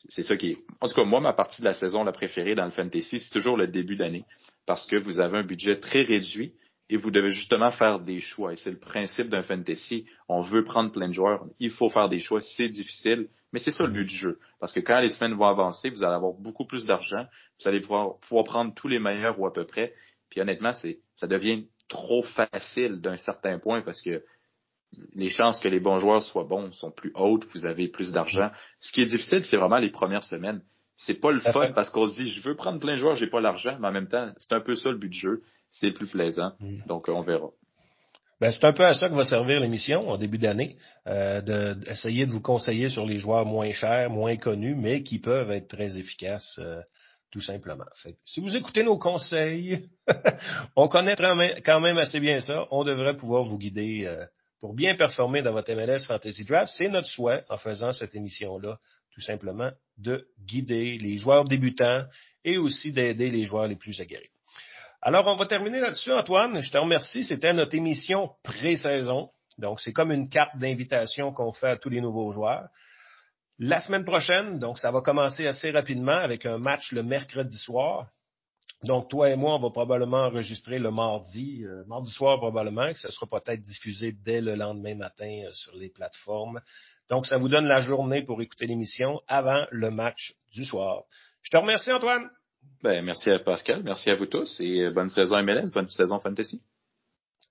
c'est 0.09 0.23
ça 0.23 0.37
qui 0.37 0.53
est. 0.53 0.57
En 0.81 0.89
tout 0.89 0.95
cas, 0.95 1.05
moi, 1.05 1.21
ma 1.21 1.33
partie 1.33 1.61
de 1.61 1.67
la 1.67 1.75
saison 1.75 2.05
la 2.05 2.13
préférée 2.13 2.55
dans 2.55 2.65
le 2.65 2.71
fantasy, 2.71 3.21
c'est 3.21 3.33
toujours 3.33 3.57
le 3.57 3.67
début 3.67 3.97
d'année. 3.97 4.25
Parce 4.67 4.87
que 4.87 4.97
vous 4.97 5.21
avez 5.21 5.39
un 5.39 5.45
budget 5.45 5.79
très 5.79 6.03
réduit 6.03 6.55
et 6.89 6.97
vous 6.97 7.11
devez 7.11 7.31
justement 7.31 7.71
faire 7.71 8.01
des 8.01 8.21
choix. 8.21 8.55
Et 8.55 8.57
c'est 8.57 8.71
le 8.71 8.79
principe 8.79 9.29
d'un 9.29 9.43
fantasy. 9.43 10.07
On 10.29 10.41
veut 10.41 10.65
prendre 10.65 10.91
plein 10.91 11.09
de 11.09 11.13
joueurs. 11.13 11.45
Il 11.61 11.71
faut 11.71 11.91
faire 11.91 12.09
des 12.09 12.21
choix. 12.21 12.41
C'est 12.41 12.69
difficile. 12.69 13.29
Mais 13.53 13.61
c'est 13.61 13.71
ça 13.71 13.85
le 13.85 13.91
but 13.91 14.05
du 14.05 14.15
jeu. 14.15 14.39
Parce 14.59 14.73
que 14.73 14.81
quand 14.81 15.01
les 15.01 15.11
semaines 15.11 15.35
vont 15.35 15.47
avancer, 15.47 15.91
vous 15.91 16.03
allez 16.03 16.15
avoir 16.15 16.33
beaucoup 16.33 16.65
plus 16.65 16.87
d'argent. 16.87 17.27
Vous 17.61 17.69
allez 17.69 17.81
pouvoir, 17.81 18.19
pouvoir 18.21 18.45
prendre 18.45 18.75
tous 18.75 18.89
les 18.89 18.99
meilleurs 18.99 19.39
ou 19.39 19.47
à 19.47 19.53
peu 19.53 19.65
près. 19.65 19.95
Puis 20.31 20.41
honnêtement, 20.41 20.73
c'est, 20.73 20.99
ça 21.15 21.27
devient 21.27 21.67
trop 21.89 22.23
facile 22.23 23.01
d'un 23.01 23.17
certain 23.17 23.59
point 23.59 23.83
parce 23.83 24.01
que 24.01 24.23
les 25.15 25.29
chances 25.29 25.59
que 25.59 25.69
les 25.69 25.81
bons 25.81 25.99
joueurs 25.99 26.23
soient 26.23 26.45
bons 26.45 26.73
sont 26.73 26.91
plus 26.91 27.13
hautes, 27.15 27.45
vous 27.55 27.67
avez 27.67 27.89
plus 27.89 28.13
d'argent. 28.13 28.51
Ce 28.81 28.93
qui 28.93 29.03
est 29.03 29.07
difficile, 29.07 29.45
c'est 29.45 29.57
vraiment 29.57 29.79
les 29.79 29.91
premières 29.91 30.23
semaines. 30.23 30.63
C'est 30.99 31.21
pas 31.21 31.31
le 31.31 31.41
fun 31.41 31.73
parce 31.75 31.91
qu'on 31.91 32.07
se 32.07 32.21
dit 32.21 32.31
je 32.31 32.41
veux 32.43 32.57
prendre 32.57 32.81
plein 32.81 32.95
de 32.95 32.99
joueurs, 32.99 33.17
j'ai 33.17 33.27
pas 33.27 33.41
l'argent, 33.41 33.77
mais 33.81 33.89
en 33.89 33.93
même 33.93 34.09
temps, 34.09 34.33
c'est 34.39 34.53
un 34.53 34.61
peu 34.61 34.75
ça 34.75 34.91
le 34.91 34.97
but 34.97 35.11
du 35.11 35.19
jeu. 35.19 35.43
C'est 35.71 35.91
plus 35.91 36.07
plaisant. 36.07 36.53
Mm. 36.61 36.87
Donc 36.87 37.09
on 37.09 37.23
verra. 37.23 37.51
Ben, 38.41 38.51
c'est 38.51 38.65
un 38.65 38.73
peu 38.73 38.85
à 38.85 38.93
ça 38.93 39.09
que 39.09 39.15
va 39.15 39.25
servir 39.25 39.61
l'émission 39.61 40.11
en 40.11 40.19
début 40.19 40.37
d'année, 40.37 40.77
euh, 41.07 41.41
d'essayer 41.75 42.27
de, 42.27 42.31
vous 42.31 42.43
conseiller 42.43 42.91
sur 42.91 43.07
les 43.07 43.19
joueurs 43.19 43.47
moins 43.47 43.73
chers, 43.73 44.11
moins 44.11 44.37
connus, 44.37 44.75
mais 44.75 45.03
qui 45.03 45.19
peuvent 45.19 45.51
être 45.51 45.69
très 45.69 45.99
efficaces 45.99 46.59
euh, 46.59 46.83
tout 47.37 47.43
simplement. 47.43 47.85
si 48.25 48.41
vous 48.41 48.57
écoutez 48.57 48.83
nos 48.83 48.97
conseils, 48.97 49.91
on 50.75 50.89
connaît 50.89 51.17
quand 51.17 51.81
même 51.81 51.99
assez 51.99 52.19
bien 52.19 52.41
ça. 52.41 52.67
On 52.71 52.83
devrait 52.83 53.15
pouvoir 53.15 53.45
vous 53.45 53.59
guider 53.59 54.05
euh, 54.07 54.25
pour 54.59 54.73
bien 54.73 54.95
performer 54.95 55.43
dans 55.43 55.53
votre 55.53 55.71
MLS 55.75 56.07
Fantasy 56.07 56.47
Draft. 56.47 56.73
C'est 56.75 56.89
notre 56.89 57.09
souhait 57.09 57.45
en 57.51 57.59
faisant 57.59 57.93
cette 57.93 58.15
émission-là, 58.15 58.79
tout 59.13 59.21
simplement, 59.21 59.71
de 59.99 60.29
guider 60.47 60.97
les 60.97 61.19
joueurs 61.19 61.45
débutants 61.45 62.05
et 62.43 62.57
aussi 62.57 62.91
d'aider 62.91 63.29
les 63.29 63.45
joueurs 63.45 63.67
les 63.67 63.77
plus 63.77 64.01
aguerris. 64.01 64.31
Alors, 65.03 65.27
on 65.27 65.35
va 65.35 65.45
terminer 65.45 65.81
là-dessus, 65.81 66.15
Antoine. 66.15 66.63
Je 66.63 66.71
te 66.71 66.79
remercie. 66.79 67.23
C'était 67.23 67.53
notre 67.53 67.75
émission 67.75 68.31
pré-saison. 68.45 69.29
Donc, 69.59 69.83
c'est 69.83 69.93
comme 69.93 70.11
une 70.11 70.31
carte 70.31 70.57
d'invitation 70.57 71.35
qu'on 71.35 71.53
fait 71.53 71.69
à 71.69 71.77
tous 71.77 71.91
les 71.91 72.01
nouveaux 72.01 72.33
joueurs. 72.33 72.71
La 73.59 73.81
semaine 73.81 74.05
prochaine, 74.05 74.59
donc 74.59 74.79
ça 74.79 74.91
va 74.91 75.01
commencer 75.01 75.47
assez 75.47 75.71
rapidement 75.71 76.13
avec 76.13 76.45
un 76.45 76.59
match 76.59 76.93
le 76.93 77.03
mercredi 77.03 77.57
soir. 77.57 78.09
Donc 78.85 79.09
toi 79.09 79.31
et 79.31 79.37
moi, 79.37 79.55
on 79.55 79.59
va 79.59 79.71
probablement 79.71 80.25
enregistrer 80.27 80.79
le 80.79 80.91
mardi, 80.91 81.65
euh, 81.65 81.83
mardi 81.87 82.11
soir 82.11 82.39
probablement, 82.39 82.93
que 82.93 82.99
ce 82.99 83.11
sera 83.11 83.27
peut-être 83.27 83.63
diffusé 83.63 84.13
dès 84.13 84.43
le 84.43 84.55
lendemain 84.55 84.95
matin 84.95 85.45
euh, 85.47 85.53
sur 85.55 85.75
les 85.75 85.89
plateformes. 85.89 86.61
Donc 87.09 87.25
ça 87.25 87.39
vous 87.39 87.49
donne 87.49 87.67
la 87.67 87.81
journée 87.81 88.23
pour 88.23 88.43
écouter 88.43 88.67
l'émission 88.67 89.19
avant 89.27 89.65
le 89.71 89.91
match 89.91 90.35
du 90.53 90.65
soir. 90.65 91.05
Je 91.43 91.51
te 91.51 91.57
remercie 91.57 91.93
Antoine. 91.93 92.29
Ben, 92.83 93.03
merci 93.03 93.31
à 93.31 93.39
Pascal, 93.39 93.83
merci 93.83 94.11
à 94.11 94.17
vous 94.17 94.27
tous 94.27 94.61
et 94.61 94.83
euh, 94.83 94.91
bonne 94.91 95.09
saison 95.09 95.43
MLS, 95.43 95.71
bonne 95.73 95.89
saison 95.89 96.21
Fantasy. 96.21 96.63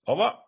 Au 0.05 0.11
revoir. 0.11 0.44